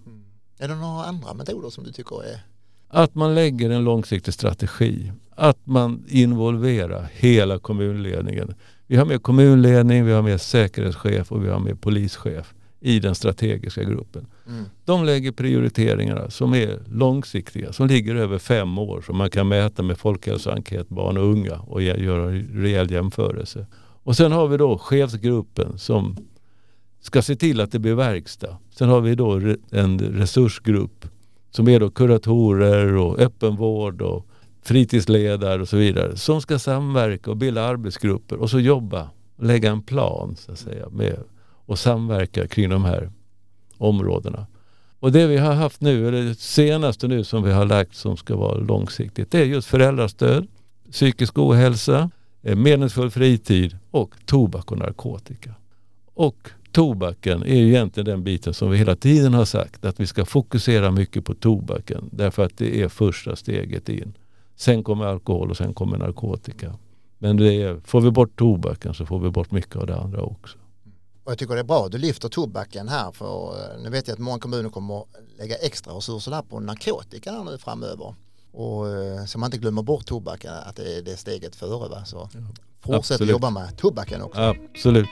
Är 0.59 0.69
det 0.69 0.75
några 0.75 1.05
andra 1.05 1.35
metoder 1.35 1.71
som 1.71 1.85
du 1.85 1.93
tycker 1.93 2.25
är... 2.25 2.41
Att 2.89 3.15
man 3.15 3.35
lägger 3.35 3.71
en 3.71 3.85
långsiktig 3.85 4.35
strategi. 4.35 5.13
Att 5.31 5.67
man 5.67 6.05
involverar 6.09 7.11
hela 7.13 7.59
kommunledningen. 7.59 8.55
Vi 8.91 8.97
har 8.97 9.05
med 9.05 9.23
kommunledning, 9.23 10.05
vi 10.05 10.13
har 10.13 10.23
med 10.23 10.41
säkerhetschef 10.41 11.33
och 11.33 11.45
vi 11.45 11.49
har 11.49 11.59
med 11.59 11.81
polischef 11.81 12.55
i 12.81 13.01
den 13.01 13.15
strategiska 13.15 13.83
gruppen. 13.83 14.27
Mm. 14.49 14.65
De 14.85 15.05
lägger 15.05 15.33
prioriteringarna 15.33 16.31
som 16.31 16.55
är 16.55 16.79
långsiktiga, 16.89 17.73
som 17.73 17.87
ligger 17.87 18.15
över 18.15 18.39
fem 18.39 18.79
år 18.79 19.01
som 19.01 19.17
man 19.17 19.31
kan 19.31 19.49
mäta 19.49 19.83
med 19.83 19.99
folkhälsoenkät 19.99 20.89
barn 20.89 21.17
och 21.17 21.25
unga 21.25 21.59
och 21.59 21.83
göra 21.83 22.31
en 22.31 22.63
rejäl 22.63 22.91
jämförelse. 22.91 23.67
Och 24.03 24.17
sen 24.17 24.33
har 24.33 24.49
vi 24.49 24.57
då 24.57 24.79
chefsgruppen 24.79 25.79
som 25.79 26.17
ska 27.01 27.23
se 27.23 27.37
till 27.37 27.61
att 27.61 27.73
det 27.73 27.79
blir 27.79 27.95
verkstad. 27.95 28.57
Sen 28.71 28.89
har 28.89 29.01
vi 29.01 29.15
då 29.15 29.41
en 29.71 29.99
resursgrupp 29.99 31.09
som 31.51 31.69
är 31.69 31.81
då 31.81 31.91
kuratorer 31.91 32.97
och 32.97 33.19
öppenvård 33.19 34.03
och 34.03 34.27
fritidsledare 34.63 35.63
och 35.63 35.69
så 35.69 35.77
vidare 35.77 36.17
som 36.17 36.41
ska 36.41 36.59
samverka 36.59 37.31
och 37.31 37.37
bilda 37.37 37.63
arbetsgrupper 37.63 38.37
och 38.37 38.51
så 38.51 38.61
jobba 38.61 39.11
lägga 39.39 39.71
en 39.71 39.83
plan 39.83 40.37
så 40.39 40.53
att 40.53 40.59
säga 40.59 40.89
med 40.91 41.19
och 41.67 41.79
samverka 41.79 42.49
kring 42.49 42.71
de 42.71 42.85
här 42.85 43.11
områdena. 43.79 44.47
Och 45.01 45.13
det 45.13 45.27
vi 45.27 45.37
har 45.37 45.55
haft 45.55 45.81
nu, 45.81 46.09
eller 46.09 46.23
det 46.23 46.35
senaste 46.35 47.09
nu 47.09 47.25
som 47.25 47.43
vi 47.43 47.53
har 47.53 47.67
lagt 47.67 47.95
som 47.95 48.17
ska 48.17 48.37
vara 48.37 48.59
långsiktigt, 48.59 49.31
det 49.31 49.39
är 49.39 49.45
just 49.45 49.69
föräldrastöd, 49.69 50.47
psykisk 50.93 51.39
ohälsa, 51.39 52.11
eh, 52.43 52.57
meningsfull 52.57 53.11
fritid 53.11 53.79
och 53.91 54.15
tobak 54.27 54.73
och 54.73 54.79
narkotika. 54.79 55.55
Och 56.15 56.51
tobaken 56.73 57.43
är 57.43 57.57
ju 57.57 57.69
egentligen 57.69 58.05
den 58.05 58.25
biten 58.25 58.55
som 58.55 58.71
vi 58.71 58.79
hela 58.79 58.97
tiden 58.97 59.35
har 59.35 59.45
sagt 59.45 59.85
att 59.85 60.01
vi 60.01 60.07
ska 60.07 60.25
fokusera 60.25 60.91
mycket 60.91 61.25
på 61.25 61.35
tobaken 61.35 62.09
därför 62.13 62.45
att 62.45 62.57
det 62.57 62.83
är 62.83 62.89
första 62.89 63.37
steget 63.37 63.89
in. 63.89 64.13
Sen 64.61 64.85
kommer 64.85 65.05
alkohol 65.05 65.51
och 65.51 65.57
sen 65.57 65.75
kommer 65.75 65.99
narkotika. 65.99 66.79
Men 67.19 67.37
det 67.37 67.63
är, 67.63 67.81
får 67.85 68.01
vi 68.01 68.11
bort 68.11 68.39
tobaken 68.39 68.95
så 68.95 69.07
får 69.07 69.19
vi 69.19 69.31
bort 69.31 69.51
mycket 69.51 69.77
av 69.77 69.87
det 69.87 69.97
andra 69.97 70.23
också. 70.23 70.59
Och 71.25 71.31
jag 71.31 71.39
tycker 71.39 71.55
det 71.55 71.61
är 71.61 71.65
bra 71.65 71.87
att 71.87 71.93
du 71.93 71.99
lyfter 71.99 72.29
tobaken 72.29 72.89
här 72.89 73.13
för 73.13 73.59
eh, 73.59 73.83
nu 73.83 73.91
vet 73.91 74.09
jag 74.09 74.15
att 74.15 74.21
många 74.21 74.39
kommuner 74.39 74.71
kommer 74.71 75.05
lägga 75.39 75.57
extra 75.57 75.93
resurser 75.93 76.31
där 76.31 76.43
på 76.43 76.61
narkotika 76.61 77.33
här 77.33 77.45
nu 77.45 77.59
framöver. 77.59 78.15
Och 78.53 78.89
eh, 78.89 79.25
så 79.25 79.39
man 79.39 79.47
inte 79.47 79.59
glömmer 79.59 79.83
bort 79.83 80.07
tobaken, 80.07 80.53
att 80.55 80.77
det 80.77 80.99
är 80.99 81.03
det 81.03 81.17
steget 81.17 81.57
före. 81.57 81.89
Va? 81.89 82.05
Så 82.05 82.29
fortsätt 82.81 83.15
Absolut. 83.15 83.31
jobba 83.31 83.51
med 83.51 83.77
tobaken 83.77 84.23
också. 84.23 84.41
Absolut. 84.41 85.09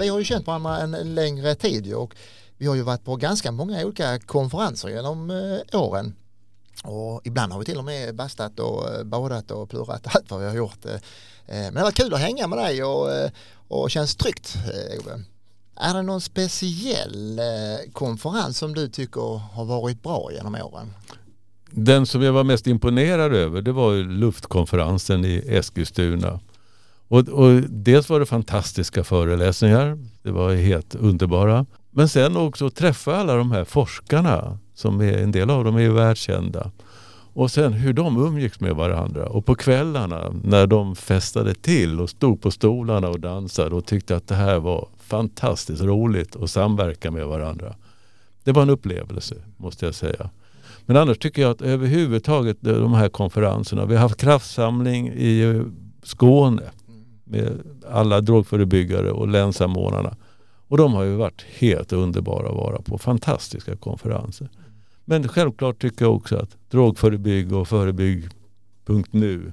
Vi 0.00 0.08
har 0.08 0.18
ju 0.18 0.24
känt 0.24 0.46
varandra 0.46 0.78
en, 0.78 1.14
längre 1.14 1.54
tid 1.54 1.94
och 1.94 2.14
vi 2.60 2.66
har 2.66 2.74
ju 2.74 2.82
varit 2.82 3.04
på 3.04 3.16
ganska 3.16 3.52
många 3.52 3.84
olika 3.84 4.18
konferenser 4.18 4.88
genom 4.88 5.30
eh, 5.30 5.80
åren. 5.80 6.14
Och 6.84 7.20
ibland 7.24 7.52
har 7.52 7.58
vi 7.58 7.64
till 7.64 7.78
och 7.78 7.84
med 7.84 8.14
bastat 8.14 8.60
och 8.60 8.94
eh, 8.94 9.04
badat 9.04 9.50
och 9.50 9.70
plurat 9.70 10.06
allt 10.14 10.30
vad 10.30 10.40
vi 10.40 10.46
har 10.46 10.54
gjort. 10.54 10.84
Eh, 10.84 10.92
men 11.46 11.74
det 11.74 11.80
har 11.80 11.84
varit 11.84 11.96
kul 11.96 12.14
att 12.14 12.20
hänga 12.20 12.46
med 12.46 12.58
dig 12.58 12.84
och, 12.84 13.08
och 13.68 13.90
känns 13.90 14.16
tryggt 14.16 14.56
Ove. 15.00 15.24
Är 15.76 15.94
det 15.94 16.02
någon 16.02 16.20
speciell 16.20 17.40
konferens 17.92 18.58
som 18.58 18.74
du 18.74 18.88
tycker 18.88 19.38
har 19.38 19.64
varit 19.64 20.02
bra 20.02 20.30
genom 20.32 20.54
åren? 20.54 20.94
Den 21.70 22.06
som 22.06 22.22
jag 22.22 22.32
var 22.32 22.44
mest 22.44 22.66
imponerad 22.66 23.34
över 23.34 23.62
det 23.62 23.72
var 23.72 23.94
luftkonferensen 23.94 25.24
i 25.24 25.44
Eskilstuna. 25.48 26.40
Och, 27.08 27.28
och 27.28 27.62
dels 27.68 28.08
var 28.08 28.20
det 28.20 28.26
fantastiska 28.26 29.04
föreläsningar. 29.04 29.98
Det 30.22 30.30
var 30.30 30.54
helt 30.54 30.94
underbara. 30.94 31.66
Men 31.90 32.08
sen 32.08 32.36
också 32.36 32.70
träffa 32.70 33.16
alla 33.16 33.34
de 33.36 33.50
här 33.50 33.64
forskarna. 33.64 34.58
som 34.74 35.00
är, 35.00 35.18
En 35.18 35.32
del 35.32 35.50
av 35.50 35.64
dem 35.64 35.76
är 35.76 35.80
ju 35.80 35.92
världskända. 35.92 36.70
Och 37.32 37.50
sen 37.50 37.72
hur 37.72 37.92
de 37.92 38.16
umgicks 38.26 38.60
med 38.60 38.76
varandra. 38.76 39.26
Och 39.26 39.46
på 39.46 39.54
kvällarna 39.54 40.34
när 40.44 40.66
de 40.66 40.96
festade 40.96 41.54
till 41.54 42.00
och 42.00 42.10
stod 42.10 42.42
på 42.42 42.50
stolarna 42.50 43.08
och 43.08 43.20
dansade 43.20 43.74
och 43.74 43.86
tyckte 43.86 44.16
att 44.16 44.28
det 44.28 44.34
här 44.34 44.58
var 44.58 44.88
fantastiskt 44.98 45.82
roligt 45.82 46.36
att 46.36 46.50
samverka 46.50 47.10
med 47.10 47.26
varandra. 47.26 47.74
Det 48.44 48.52
var 48.52 48.62
en 48.62 48.70
upplevelse 48.70 49.34
måste 49.56 49.84
jag 49.84 49.94
säga. 49.94 50.30
Men 50.86 50.96
annars 50.96 51.18
tycker 51.18 51.42
jag 51.42 51.50
att 51.50 51.62
överhuvudtaget 51.62 52.56
de 52.60 52.92
här 52.92 53.08
konferenserna. 53.08 53.84
Vi 53.84 53.94
har 53.94 54.02
haft 54.02 54.20
kraftsamling 54.20 55.08
i 55.08 55.62
Skåne 56.02 56.62
med 57.24 57.60
alla 57.90 58.20
drogförebyggare 58.20 59.10
och 59.10 59.28
länssamordnarna. 59.28 60.16
Och 60.70 60.76
de 60.76 60.92
har 60.94 61.04
ju 61.04 61.14
varit 61.14 61.44
helt 61.58 61.92
underbara 61.92 62.48
att 62.48 62.54
vara 62.54 62.82
på. 62.82 62.98
Fantastiska 62.98 63.76
konferenser. 63.76 64.48
Men 65.04 65.28
självklart 65.28 65.82
tycker 65.82 66.04
jag 66.04 66.16
också 66.16 66.36
att 66.36 66.56
drogförebygg 66.70 67.52
och 67.52 67.68
förebygg.nu 67.68 69.52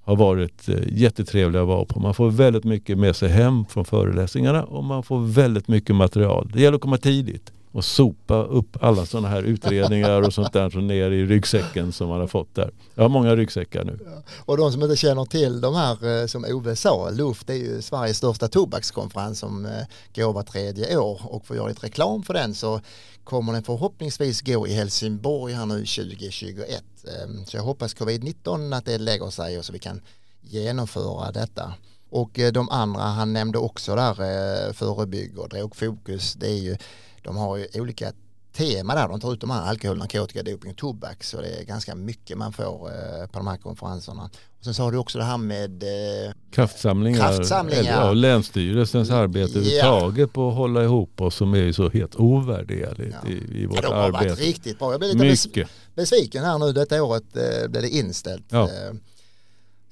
har 0.00 0.16
varit 0.16 0.68
eh, 0.68 0.76
jättetrevliga 0.88 1.62
att 1.62 1.68
vara 1.68 1.84
på. 1.84 2.00
Man 2.00 2.14
får 2.14 2.30
väldigt 2.30 2.64
mycket 2.64 2.98
med 2.98 3.16
sig 3.16 3.28
hem 3.28 3.64
från 3.66 3.84
föreläsningarna 3.84 4.64
och 4.64 4.84
man 4.84 5.02
får 5.02 5.20
väldigt 5.20 5.68
mycket 5.68 5.96
material. 5.96 6.50
Det 6.54 6.60
gäller 6.60 6.76
att 6.76 6.82
komma 6.82 6.98
tidigt 6.98 7.52
och 7.74 7.84
sopa 7.84 8.34
upp 8.34 8.76
alla 8.80 9.06
sådana 9.06 9.28
här 9.28 9.42
utredningar 9.42 10.22
och 10.22 10.32
sånt 10.32 10.52
där 10.52 10.70
som 10.70 10.86
ner 10.86 11.10
i 11.10 11.26
ryggsäcken 11.26 11.92
som 11.92 12.08
man 12.08 12.20
har 12.20 12.26
fått 12.26 12.54
där. 12.54 12.70
Jag 12.94 13.04
har 13.04 13.08
många 13.08 13.36
ryggsäckar 13.36 13.84
nu. 13.84 13.98
Och 14.38 14.56
de 14.56 14.72
som 14.72 14.82
inte 14.82 14.96
känner 14.96 15.24
till 15.24 15.60
de 15.60 15.74
här 15.74 16.20
eh, 16.20 16.26
som 16.26 16.44
Ove 16.44 16.76
sa, 16.76 17.10
Luft 17.10 17.50
är 17.50 17.54
ju 17.54 17.82
Sveriges 17.82 18.16
största 18.16 18.48
tobakskonferens 18.48 19.38
som 19.38 19.66
eh, 19.66 19.70
går 20.14 20.32
var 20.32 20.42
tredje 20.42 20.96
år 20.96 21.20
och 21.24 21.46
får 21.46 21.56
göra 21.56 21.68
lite 21.68 21.86
reklam 21.86 22.22
för 22.22 22.34
den 22.34 22.54
så 22.54 22.80
kommer 23.24 23.52
den 23.52 23.62
förhoppningsvis 23.62 24.42
gå 24.42 24.66
i 24.66 24.72
Helsingborg 24.72 25.52
här 25.52 25.66
nu 25.66 25.78
2021. 25.78 26.84
Ehm, 27.04 27.44
så 27.46 27.56
jag 27.56 27.62
hoppas 27.62 27.96
covid-19 27.96 28.76
att 28.76 28.84
det 28.84 28.98
lägger 28.98 29.30
sig 29.30 29.58
och 29.58 29.64
så 29.64 29.72
vi 29.72 29.78
kan 29.78 30.00
genomföra 30.40 31.32
detta. 31.32 31.74
Och 32.10 32.38
eh, 32.38 32.52
de 32.52 32.68
andra 32.68 33.02
han 33.02 33.32
nämnde 33.32 33.58
också 33.58 33.96
där, 33.96 34.72
förebygg 34.72 35.38
och 35.38 35.48
drogfokus, 35.48 36.34
det 36.34 36.48
är 36.48 36.62
ju, 36.62 36.76
de 37.24 37.36
har 37.36 37.56
ju 37.56 37.66
olika 37.74 38.12
tema 38.56 38.94
där, 38.94 39.08
de 39.08 39.20
tar 39.20 39.32
ut 39.32 39.40
de 39.40 39.50
här 39.50 39.62
alkohol, 39.62 39.98
narkotika, 39.98 40.42
doping 40.42 40.70
och 40.70 40.76
tobak 40.76 41.24
så 41.24 41.40
det 41.40 41.48
är 41.48 41.64
ganska 41.64 41.94
mycket 41.94 42.38
man 42.38 42.52
får 42.52 42.90
eh, 42.90 43.26
på 43.26 43.38
de 43.38 43.46
här 43.46 43.56
konferenserna. 43.56 44.30
Och 44.58 44.64
sen 44.64 44.74
sa 44.74 44.90
du 44.90 44.96
också 44.98 45.18
det 45.18 45.24
här 45.24 45.38
med 45.38 45.82
eh, 45.82 46.32
Kraftsamlingar, 46.50 47.18
Kraftsamlingar. 47.20 47.80
eller, 47.82 48.06
ja, 48.06 48.12
Länsstyrelsens 48.12 49.10
arbete 49.10 49.58
Ja. 49.58 49.64
överhuvudtaget 49.86 50.32
på 50.32 50.48
att 50.48 50.54
hålla 50.54 50.84
ihop 50.84 51.20
oss 51.20 51.34
som 51.34 51.54
är 51.54 51.58
ju 51.58 51.72
så 51.72 51.90
helt 51.90 52.14
ovärderligt 52.16 53.16
Ja. 53.22 53.28
i, 53.30 53.32
i 53.32 53.62
ja, 53.62 53.68
vårt 53.68 53.82
de 53.82 53.86
har 53.92 54.10
varit 54.10 54.30
arbete. 54.30 54.42
riktigt 54.42 54.78
bra. 54.78 54.90
Jag 54.92 55.00
blev 55.00 55.14
lite 55.16 55.24
Mycket. 55.48 55.68
besviken 55.94 56.44
här 56.44 56.58
nu, 56.58 56.72
detta 56.72 57.02
året 57.02 57.36
eh, 57.36 57.68
blev 57.68 57.82
det 57.82 57.88
inställt. 57.88 58.44
Ja. 58.48 58.62
Eh, 58.62 58.94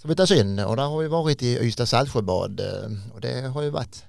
så 0.02 0.08
vi 0.08 0.14
tar 0.14 0.26
synd 0.26 0.60
och 0.60 0.76
där 0.76 0.82
har 0.82 0.98
vi 1.02 1.08
varit 1.08 1.42
i 1.42 1.58
Ystad 1.58 1.86
Saltsjöbad 1.86 2.60
eh, 2.60 3.14
och 3.14 3.20
det 3.20 3.40
har 3.40 3.62
ju 3.62 3.70
varit 3.70 4.04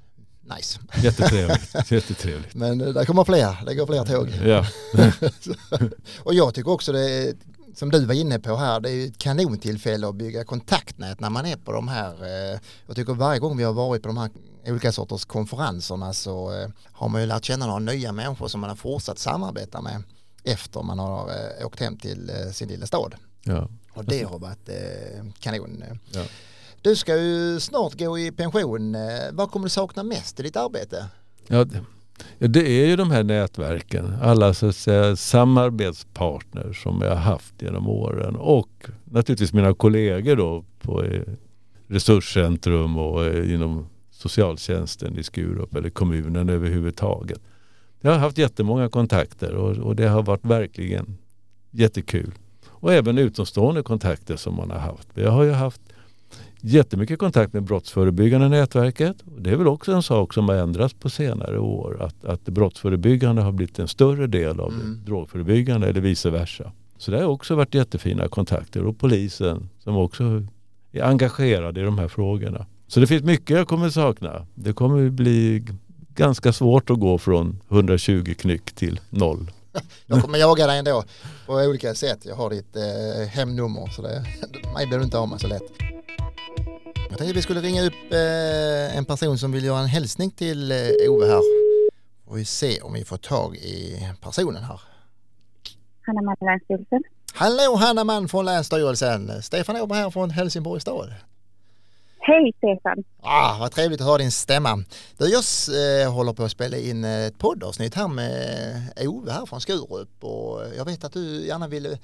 nice. 0.56 0.80
Jättetrevligt. 1.04 1.76
Jättetrevligt. 1.92 2.56
Men 2.56 2.82
eh, 2.82 2.88
där 2.88 3.06
kommer 3.06 3.24
fler, 3.24 3.66
det 3.66 3.76
går 3.76 3.86
fler 3.86 4.06
tåg. 4.06 4.30
Ja. 4.46 4.66
Och 6.24 6.34
jag 6.34 6.54
tycker 6.54 6.72
också 6.72 6.92
det 6.92 7.10
är, 7.12 7.34
som 7.76 7.92
du 7.92 8.06
var 8.06 8.14
inne 8.14 8.40
på 8.40 8.56
här, 8.56 8.80
det 8.80 8.92
är 8.92 9.08
ett 9.08 9.18
kanontillfälle 9.18 10.08
att 10.08 10.16
bygga 10.16 10.44
kontaktnät 10.44 11.20
när 11.20 11.30
man 11.30 11.46
är 11.46 11.56
på 11.56 11.72
de 11.72 11.88
här. 11.88 12.24
eh, 12.54 12.60
Jag 12.88 12.96
tycker 12.96 13.14
varje 13.14 13.40
gång 13.40 13.58
vi 13.58 13.64
har 13.64 13.74
varit 13.74 14.02
på 14.02 14.08
de 14.08 14.18
här 14.18 14.30
olika 14.66 14.92
sorters 14.92 15.26
konferenserna 15.26 16.14
så 16.14 16.62
eh, 16.62 16.68
har 16.92 17.10
man 17.10 17.22
ju 17.22 17.28
lärt 17.28 17.46
känna 17.46 17.66
några 17.66 17.80
nya 17.80 18.12
människor 18.12 18.48
som 18.48 18.62
man 18.62 18.70
har 18.70 18.78
fortsatt 18.78 19.20
samarbeta 19.20 19.82
med 19.82 20.04
efter 20.44 20.84
man 20.84 21.00
har 21.00 21.32
åkt 21.66 21.80
hem 21.80 21.98
till 21.98 22.32
sin 22.54 22.68
lilla 22.68 22.86
stad. 22.88 23.16
Ja. 23.44 23.70
Och 23.94 24.06
det 24.06 24.24
har 24.24 24.40
varit 24.40 24.70
kanon. 25.40 25.84
Ja. 26.12 26.22
Du 26.84 26.96
ska 26.96 27.18
ju 27.18 27.60
snart 27.60 28.00
gå 28.00 28.20
i 28.20 28.32
pension. 28.32 28.96
Eh, 28.96 29.02
vad 29.32 29.52
kommer 29.52 29.66
du 29.66 29.70
sakna 29.70 30.04
mest 30.04 30.40
i 30.40 30.44
ditt 30.44 30.56
arbete? 30.56 31.06
Ja, 31.48 31.66
det, 32.40 32.82
är 32.82 32.86
ju 32.86 32.96
de 32.96 33.12
här 33.12 33.24
nätverken. 33.24 34.14
Alla 34.22 34.54
så 34.54 34.68
att 34.68 34.76
säga, 34.76 35.16
samarbetspartners 35.16 36.84
som 36.84 37.02
jag 37.02 37.10
har 37.10 37.16
haft 37.16 37.62
genom 37.62 37.88
åren. 37.88 38.36
Och 38.36 38.70
naturligtvis 39.04 39.54
mina 39.54 39.74
kollegor 39.74 40.36
då 40.36 40.66
på 40.82 41.04
eh, 41.04 41.22
resurscentrum 41.88 42.98
och 42.98 43.26
eh, 43.26 43.54
inom 43.54 43.88
socialtjänsten 44.12 45.18
i 45.18 45.24
Skurup 45.24 45.76
eller 45.76 45.90
kommunen 45.90 46.50
överhuvudtaget. 46.50 47.42
Jag 48.02 48.12
har 48.12 48.20
haft 48.20 48.38
jättemånga 48.38 48.90
kontakter 48.90 49.54
och, 49.54 49.78
och 49.78 49.96
det 49.96 50.08
har 50.08 50.24
varit 50.24 50.46
verkligen 50.46 51.18
jättekul. 51.72 52.32
Och 52.66 52.94
även 52.94 53.18
utomstående 53.18 53.84
kontakter 53.84 54.36
som 54.36 54.56
man 54.56 54.72
har 54.72 54.80
haft. 54.80 55.08
Jag 55.14 55.32
har 55.32 55.44
ju 55.44 55.52
haft 55.52 55.82
jättemycket 56.66 57.20
kontakt 57.20 57.54
med 57.54 57.64
Brottsförebyggande 57.64 58.50
nätverket. 58.50 59.16
Det 59.38 59.50
är 59.50 59.56
väl 59.56 59.68
också 59.68 59.92
en 59.92 60.04
sak 60.04 60.34
som 60.34 60.50
har 60.50 60.56
ändrats 60.56 60.94
på 60.94 61.10
senare 61.10 61.60
år. 61.60 62.02
Att, 62.04 62.26
att 62.26 62.42
brottsförebyggande 62.44 63.42
har 63.42 63.52
blivit 63.52 63.80
en 63.80 63.88
större 63.88 64.28
del 64.28 64.60
av 64.60 64.70
Mm. 64.74 65.00
drogförebyggande 65.06 65.88
eller 65.88 66.02
vice 66.02 66.30
versa. 66.30 66.72
Så 66.98 67.12
det 67.12 67.18
har 67.18 67.26
också 67.28 67.56
varit 67.56 67.74
jättefina 67.76 68.28
kontakter. 68.28 68.86
Och 68.86 68.98
polisen 68.98 69.70
som 69.80 69.98
också 69.98 70.24
är 70.92 71.04
engagerad 71.04 71.78
i 71.78 71.82
de 71.82 71.98
här 71.98 72.08
frågorna. 72.08 72.66
Så 72.88 73.00
det 73.00 73.08
finns 73.08 73.24
mycket 73.24 73.58
jag 73.58 73.68
kommer 73.68 73.90
sakna. 73.90 74.46
Det 74.56 74.74
kommer 74.74 75.10
bli 75.10 75.66
ganska 76.16 76.54
svårt 76.54 76.90
att 76.90 77.00
gå 77.00 77.18
från 77.18 77.60
120 77.70 78.34
knyck 78.38 78.72
till 78.74 79.00
noll. 79.10 79.52
Jag 80.06 80.22
kommer 80.22 80.38
jaga 80.38 80.68
dig 80.68 80.80
ändå 80.80 81.04
på 81.46 81.54
olika 81.54 81.96
sätt. 81.96 82.26
Jag 82.26 82.36
har 82.36 82.50
ditt 82.50 82.76
eh, 82.76 83.28
hemnummer 83.28 83.88
så 83.88 84.02
det, 84.02 84.26
mig 84.74 84.88
blir 84.88 84.98
du 84.98 85.04
inte 85.04 85.18
av 85.18 85.30
med 85.30 85.42
så 85.42 85.48
lätt. 85.48 85.93
Jag 87.14 87.18
tänkte 87.18 87.36
vi 87.36 87.42
skulle 87.42 87.62
ringa 87.62 87.84
upp 87.84 88.12
eh, 88.12 88.98
en 88.98 89.06
person 89.06 89.38
som 89.38 89.52
vill 89.52 89.66
göra 89.66 89.80
en 89.80 89.88
hälsning 89.88 90.32
till 90.32 90.72
eh, 90.72 90.78
Ove 91.10 91.26
här. 91.26 91.42
Och 92.26 92.38
vi 92.38 92.46
se 92.46 92.82
om 92.82 92.94
vi 92.94 93.06
får 93.06 93.18
tag 93.18 93.56
i 93.56 94.08
personen 94.22 94.64
här. 94.64 94.82
Hanna 96.02 96.22
Mann, 96.22 96.36
Länsstyrelsen. 96.42 97.04
Hallå 97.34 97.76
Hanna 97.76 98.04
Mann 98.04 98.28
från 98.28 98.46
Länsstyrelsen. 98.46 99.42
Stefan 99.42 99.82
Åberg 99.82 100.00
här 100.00 100.10
från 100.10 100.30
Helsingborgs 100.30 100.82
stad. 100.82 101.14
Hej 102.20 102.54
Stefan! 102.58 103.04
Ah, 103.22 103.58
vad 103.60 103.72
trevligt 103.72 104.02
att 104.02 104.08
höra 104.08 104.18
din 104.18 104.32
stämma. 104.32 104.84
Du, 105.18 105.26
jag 105.26 105.44
eh, 106.04 106.14
håller 106.14 106.34
på 106.34 106.44
att 106.44 106.52
spela 106.52 106.78
in 106.78 107.04
ett 107.04 107.38
poddavsnitt 107.38 107.96
här 107.96 108.08
med 108.08 109.08
Ove 109.08 109.32
här 109.32 109.46
från 109.46 109.62
Skurup 109.62 110.24
och 110.24 110.62
jag 110.78 110.86
vet 110.86 111.04
att 111.04 111.14
du 111.14 111.48
gärna 111.48 111.68
vill 111.68 111.98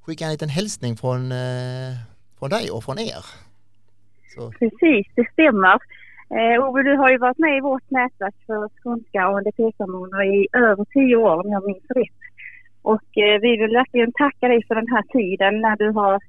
skicka 0.00 0.24
en 0.24 0.30
liten 0.30 0.48
hälsning 0.48 0.96
från, 0.96 1.32
eh, 1.32 1.94
från 2.38 2.50
dig 2.50 2.70
och 2.70 2.84
från 2.84 2.98
er. 2.98 3.24
Så, 4.34 4.52
Precis, 4.58 5.06
det 5.14 5.26
stämmer. 5.32 5.78
Eh, 6.38 6.64
Ove, 6.64 6.82
du 6.82 6.96
har 6.96 7.10
ju 7.10 7.18
varit 7.18 7.38
med 7.38 7.56
i 7.56 7.60
vårt 7.60 7.90
nätverk 7.90 8.34
för 8.46 8.68
skånska 8.82 9.20
ANDP-förmåner 9.22 10.22
i 10.34 10.46
över 10.52 10.84
tio 10.84 11.16
år 11.16 11.36
om 11.44 11.52
jag 11.52 11.66
minns 11.66 11.90
rätt. 12.00 12.20
Och 12.82 13.18
eh, 13.24 13.40
vi 13.40 13.56
vill 13.60 13.74
verkligen 13.80 14.12
tacka 14.12 14.48
dig 14.48 14.60
för 14.68 14.74
den 14.74 14.88
här 14.94 15.02
tiden 15.02 15.60
när 15.60 15.76
du 15.76 15.90
har 15.90 16.20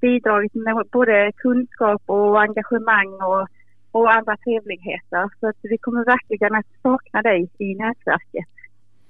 bidragit 0.00 0.54
med 0.54 0.74
både 0.92 1.32
kunskap 1.36 2.02
och 2.06 2.42
engagemang 2.42 3.12
och, 3.30 3.48
och 3.92 4.14
andra 4.16 4.36
trevligheter. 4.36 5.28
Så 5.40 5.48
att 5.48 5.56
vi 5.62 5.78
kommer 5.78 6.04
verkligen 6.04 6.54
att 6.54 6.66
sakna 6.82 7.22
dig 7.22 7.48
i 7.58 7.74
nätverket. 7.74 8.50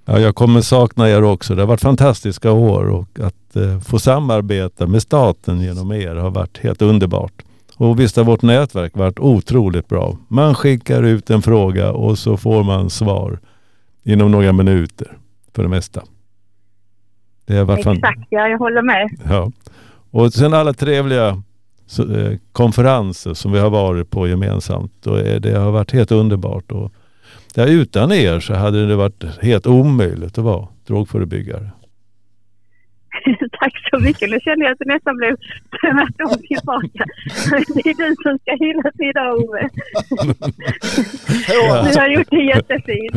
Ja, 0.05 0.19
jag 0.19 0.35
kommer 0.35 0.61
sakna 0.61 1.11
er 1.11 1.25
också. 1.25 1.55
Det 1.55 1.63
har 1.63 1.67
varit 1.67 1.81
fantastiska 1.81 2.53
år 2.53 2.91
och 2.91 3.21
att 3.21 3.57
eh, 3.57 3.81
få 3.81 3.99
samarbeta 3.99 4.87
med 4.87 5.03
staten 5.03 5.61
genom 5.61 5.93
er 5.93 6.15
har 6.15 6.31
varit 6.31 6.59
helt 6.59 6.83
underbart. 6.83 7.43
Och 7.81 8.01
visst 8.01 8.16
har 8.16 8.25
vårt 8.25 8.43
nätverk 8.43 8.97
varit 8.97 9.19
otroligt 9.19 9.88
bra. 9.88 10.16
Man 10.29 10.55
skickar 10.55 11.03
ut 11.03 11.31
en 11.31 11.43
fråga 11.43 11.93
och 11.93 12.19
så 12.19 12.37
får 12.37 12.64
man 12.64 12.90
svar 12.90 13.38
inom 14.03 14.31
några 14.31 14.53
minuter 14.53 15.19
för 15.55 15.62
det 15.62 15.69
mesta. 15.69 16.03
Det 17.45 17.57
har 17.57 17.64
varit 17.64 17.87
Exakt, 17.87 18.27
ja 18.31 18.49
jag 18.49 18.59
håller 18.59 18.83
med. 18.83 19.11
Ja. 19.29 19.51
Och 20.11 20.33
sen 20.33 20.55
alla 20.55 20.73
trevliga 20.73 21.29
eh, 21.99 22.38
konferenser 22.53 23.35
som 23.35 23.53
vi 23.53 23.59
har 23.59 23.71
varit 23.71 24.11
på 24.11 24.29
gemensamt. 24.29 25.07
Är, 25.07 25.40
det 25.40 25.59
har 25.59 25.71
varit 25.71 25.93
helt 25.93 26.12
underbart. 26.12 26.73
Och, 26.73 26.93
utan 27.57 28.12
er 28.12 28.40
så 28.40 28.55
hade 28.55 28.87
det 28.87 28.97
varit 28.97 29.25
helt 29.43 29.66
omöjligt 29.66 30.38
att 30.38 30.45
vara 30.45 30.69
drogförebyggare. 30.87 31.71
Tack 33.61 33.75
så 33.91 33.99
mycket. 33.99 34.31
Nu 34.31 34.41
känner 34.41 34.65
jag 34.65 34.73
att 34.73 34.79
det 34.79 34.93
nästan 34.95 35.17
blev 35.17 35.37
tvärtom 35.81 36.37
tillbaka. 36.51 37.05
Det 37.75 37.91
är 37.91 37.97
du 38.03 38.09
som 38.25 38.39
ska 38.39 38.53
hyllas 38.65 38.97
idag, 39.11 39.31
Ove. 39.43 39.69
Du 41.93 42.01
har 42.01 42.09
gjort 42.09 42.31
det 42.31 42.45
jättefint. 42.55 43.15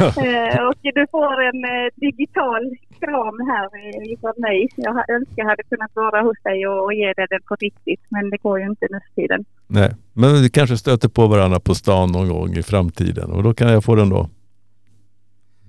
Eh, 0.00 0.66
och 0.66 0.74
du 0.82 1.06
får 1.10 1.42
en 1.50 1.64
eh, 1.64 1.86
digital 1.96 2.62
kram 3.00 3.36
här 3.50 3.68
ifrån 4.12 4.32
mig. 4.36 4.68
Jag 4.76 5.10
önskar 5.10 5.34
jag 5.36 5.46
hade 5.46 5.62
kunnat 5.62 5.90
vara 5.94 6.22
hos 6.22 6.36
dig 6.44 6.66
och 6.66 6.94
ge 6.94 7.12
dig 7.12 7.26
den 7.30 7.42
på 7.48 7.54
riktigt, 7.60 8.00
men 8.08 8.30
det 8.30 8.36
går 8.36 8.60
ju 8.60 8.66
inte 8.66 8.86
nu 8.90 9.00
för 9.06 9.22
tiden. 9.22 9.44
Nej, 9.66 9.90
men 10.12 10.42
vi 10.42 10.50
kanske 10.50 10.76
stöter 10.76 11.08
på 11.08 11.26
varandra 11.26 11.60
på 11.60 11.74
stan 11.74 12.12
någon 12.12 12.28
gång 12.28 12.56
i 12.56 12.62
framtiden 12.62 13.30
och 13.30 13.42
då 13.42 13.54
kan 13.54 13.72
jag 13.72 13.84
få 13.84 13.94
den 13.94 14.08
då. 14.08 14.28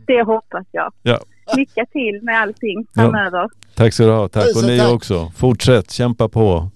Det 0.08 0.24
hoppas 0.24 0.66
jag. 0.72 0.94
Ja. 1.04 1.20
Lycka 1.56 1.86
till 1.92 2.20
med 2.24 2.42
allting 2.42 2.88
framöver. 2.96 3.38
Ja. 3.38 3.50
Tack 3.76 3.94
ska 3.94 4.04
du 4.04 4.12
ha. 4.12 4.28
Tack 4.28 4.56
och 4.56 4.64
ni 4.64 4.78
tack. 4.78 4.94
också. 4.94 5.32
Fortsätt 5.36 5.92
kämpa 5.92 6.30
på. 6.30 6.72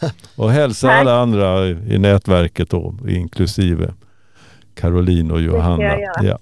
Och 0.36 0.50
hälsa 0.50 0.90
alla 0.90 1.20
andra 1.20 1.68
i 1.68 1.98
nätverket 1.98 2.70
då, 2.70 2.94
inklusive 3.08 3.94
Caroline 4.74 5.30
och 5.30 5.40
Johanna. 5.40 5.98
Ja. 5.98 6.22
ja. 6.22 6.38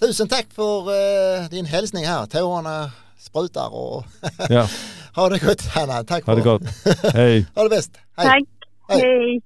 Tusen 0.00 0.28
tack 0.28 0.46
för 0.50 0.88
uh, 0.88 1.48
din 1.50 1.64
hälsning 1.64 2.06
här. 2.06 2.26
Tårarna 2.26 2.90
sprutar 3.18 3.74
och 3.74 4.04
ja. 4.48 4.68
ha 5.14 5.28
det 5.28 5.38
gott 5.46 5.62
Hanna. 5.66 6.04
Tack 6.04 6.26
ha 6.26 6.34
det 6.34 6.40
gott. 6.40 6.62
Hej. 7.14 7.46
ha 7.54 7.62
det 7.62 7.68
bäst. 7.68 7.98
Hej. 8.16 8.26
Tack. 8.26 8.44
Hej. 8.88 9.00
Hej. 9.00 9.40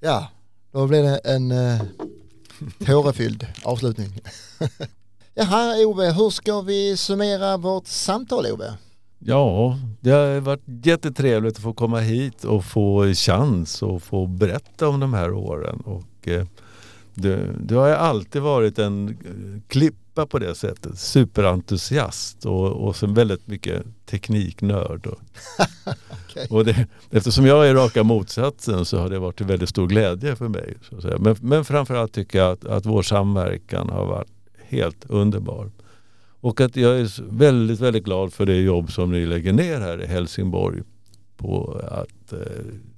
Ja, 0.00 0.28
då 0.72 0.86
blev 0.86 1.02
det 1.04 1.16
en 1.24 1.52
uh, 1.52 1.82
tårefylld 2.86 3.46
avslutning. 3.64 4.20
Jaha 5.34 5.86
Ove, 5.86 6.12
hur 6.12 6.30
ska 6.30 6.60
vi 6.60 6.96
summera 6.96 7.56
vårt 7.56 7.86
samtal 7.86 8.46
Ove? 8.46 8.74
Ja, 9.18 9.78
det 10.00 10.10
har 10.10 10.40
varit 10.40 10.62
jättetrevligt 10.66 11.56
att 11.56 11.62
få 11.62 11.72
komma 11.72 12.00
hit 12.00 12.44
och 12.44 12.64
få 12.64 13.12
chans 13.14 13.82
och 13.82 14.02
få 14.02 14.26
berätta 14.26 14.88
om 14.88 15.00
de 15.00 15.14
här 15.14 15.32
åren. 15.32 15.80
Och, 15.84 16.28
eh, 16.28 16.46
du, 17.14 17.56
du 17.60 17.74
har 17.74 17.88
alltid 17.88 18.42
varit 18.42 18.78
en 18.78 19.08
eh, 19.08 19.62
klippa 19.68 20.26
på 20.26 20.38
det 20.38 20.54
sättet. 20.54 20.98
Superentusiast 20.98 22.46
och, 22.46 22.66
och 22.66 22.96
sen 22.96 23.14
väldigt 23.14 23.46
mycket 23.46 23.82
tekniknörd. 24.06 25.06
Och, 25.06 25.18
okay. 26.30 26.46
och 26.50 26.64
det, 26.64 26.86
eftersom 27.10 27.46
jag 27.46 27.68
är 27.68 27.74
raka 27.74 28.02
motsatsen 28.02 28.84
så 28.84 28.98
har 28.98 29.08
det 29.08 29.18
varit 29.18 29.36
till 29.36 29.46
väldigt 29.46 29.68
stor 29.68 29.86
glädje 29.86 30.36
för 30.36 30.48
mig. 30.48 30.76
Så 30.88 30.96
att 30.96 31.02
säga. 31.02 31.18
Men, 31.18 31.36
men 31.40 31.64
framförallt 31.64 32.12
tycker 32.12 32.38
jag 32.38 32.52
att, 32.52 32.64
att 32.64 32.86
vår 32.86 33.02
samverkan 33.02 33.88
har 33.88 34.06
varit 34.06 34.31
helt 34.72 35.04
underbar. 35.10 35.70
Och 36.40 36.60
att 36.60 36.76
jag 36.76 37.00
är 37.00 37.22
väldigt, 37.30 37.80
väldigt 37.80 38.04
glad 38.04 38.32
för 38.32 38.46
det 38.46 38.56
jobb 38.56 38.92
som 38.92 39.12
ni 39.12 39.26
lägger 39.26 39.52
ner 39.52 39.80
här 39.80 40.02
i 40.02 40.06
Helsingborg 40.06 40.82
på 41.36 41.80
att 41.90 42.32
eh, 42.32 42.38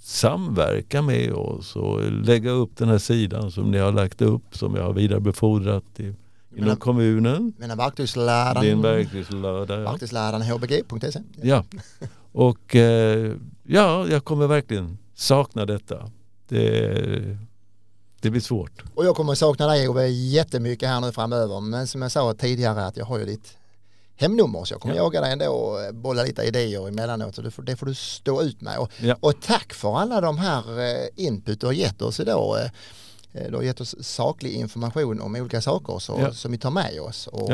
samverka 0.00 1.02
med 1.02 1.32
oss 1.32 1.76
och 1.76 2.12
lägga 2.12 2.50
upp 2.50 2.76
den 2.76 2.88
här 2.88 2.98
sidan 2.98 3.50
som 3.50 3.70
ni 3.70 3.78
har 3.78 3.92
lagt 3.92 4.22
upp 4.22 4.56
som 4.56 4.74
jag 4.74 4.82
har 4.82 4.92
vidarebefordrat 4.92 5.84
till, 5.94 6.14
inom 6.56 6.76
kommunen. 6.76 7.52
Mina 7.58 7.76
verktygsläraren. 7.76 8.62
Din 8.62 8.82
verktygslärare. 8.82 9.82
Ja. 9.82 9.90
Verktygsläraren 9.90 10.42
hbg.se. 10.42 11.20
Ja. 11.42 11.64
Och 12.32 12.76
eh, 12.76 13.32
ja, 13.62 14.06
jag 14.08 14.24
kommer 14.24 14.46
verkligen 14.46 14.98
sakna 15.14 15.66
detta. 15.66 16.10
Det, 16.48 17.38
det 18.24 18.30
blir 18.30 18.40
svårt. 18.40 18.82
Och 18.94 19.04
jag 19.04 19.16
kommer 19.16 19.34
sakna 19.34 19.66
dig 19.66 19.88
Ove 19.88 20.08
jättemycket 20.08 20.88
här 20.88 21.00
nu 21.00 21.12
framöver. 21.12 21.60
Men 21.60 21.86
som 21.86 22.02
jag 22.02 22.12
sa 22.12 22.34
tidigare 22.34 22.86
att 22.86 22.96
jag 22.96 23.04
har 23.04 23.18
ju 23.18 23.24
ditt 23.24 23.56
hemnummer 24.16 24.64
så 24.64 24.74
jag 24.74 24.80
kommer 24.80 24.94
ja. 24.94 25.02
jaga 25.02 25.20
dig 25.20 25.32
ändå 25.32 25.46
och 25.46 25.94
bolla 25.94 26.22
lite 26.22 26.42
idéer 26.42 26.88
emellanåt. 26.88 27.34
Så 27.34 27.42
det 27.42 27.50
får, 27.50 27.62
det 27.62 27.76
får 27.76 27.86
du 27.86 27.94
stå 27.94 28.42
ut 28.42 28.60
med. 28.60 28.78
Och, 28.78 28.90
ja. 29.00 29.16
och 29.20 29.40
tack 29.40 29.72
för 29.72 29.98
alla 29.98 30.20
de 30.20 30.38
här 30.38 30.80
eh, 30.80 31.08
input 31.16 31.60
du 31.60 31.66
har 31.66 31.72
gett 31.72 32.02
oss 32.02 32.20
idag. 32.20 32.58
Eh, 32.60 32.70
eh, 33.32 33.50
du 33.50 33.56
har 33.56 33.62
gett 33.62 33.80
oss 33.80 33.94
saklig 34.00 34.52
information 34.52 35.20
om 35.20 35.36
olika 35.36 35.60
saker 35.60 35.98
så, 35.98 36.18
ja. 36.20 36.32
som 36.32 36.52
vi 36.52 36.58
tar 36.58 36.70
med 36.70 37.00
oss. 37.00 37.26
Och, 37.26 37.50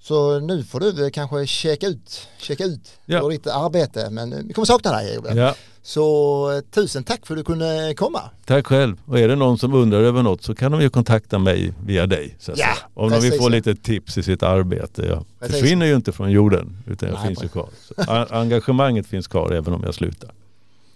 så 0.00 0.40
nu 0.40 0.64
får 0.64 0.80
du 0.80 1.10
kanske 1.10 1.46
checka 1.46 1.86
ut, 1.86 2.28
checka 2.38 2.64
ut 2.64 2.90
ja. 3.06 3.28
ditt 3.28 3.46
arbete 3.46 4.10
men 4.10 4.48
vi 4.48 4.54
kommer 4.54 4.66
sakna 4.66 4.92
dig 4.92 5.18
Ove. 5.18 5.54
Så 5.86 6.62
tusen 6.70 7.04
tack 7.04 7.26
för 7.26 7.34
att 7.34 7.38
du 7.38 7.44
kunde 7.44 7.94
komma. 7.96 8.20
Tack 8.44 8.66
själv. 8.66 8.96
Och 9.06 9.18
är 9.18 9.28
det 9.28 9.36
någon 9.36 9.58
som 9.58 9.74
undrar 9.74 9.98
över 9.98 10.22
något 10.22 10.42
så 10.42 10.54
kan 10.54 10.72
de 10.72 10.80
ju 10.80 10.90
kontakta 10.90 11.38
mig 11.38 11.72
via 11.84 12.06
dig. 12.06 12.36
Så 12.38 12.52
ja, 12.56 12.76
Om 12.94 13.10
de 13.10 13.20
vill 13.20 13.32
få 13.32 13.48
lite 13.48 13.74
tips 13.74 14.18
i 14.18 14.22
sitt 14.22 14.42
arbete. 14.42 15.06
Jag 15.06 15.24
precis. 15.40 15.60
försvinner 15.60 15.86
ju 15.86 15.94
inte 15.94 16.12
från 16.12 16.30
jorden 16.30 16.76
utan 16.86 17.08
jag 17.08 17.18
Nej, 17.18 17.26
finns 17.26 17.44
ju 17.44 17.48
kvar. 17.48 17.68
Så 17.82 18.34
engagemanget 18.34 19.06
finns 19.06 19.26
kvar 19.26 19.52
även 19.52 19.74
om 19.74 19.82
jag 19.84 19.94
slutar. 19.94 20.30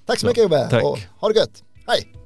Tack 0.07 0.19
så 0.19 0.27
mycket 0.27 0.45
Ove. 0.45 0.69
Tack. 0.71 0.85
Och 0.85 0.99
ha 1.21 1.29
det 1.29 1.39
gött. 1.39 1.63
Hej! 1.87 2.20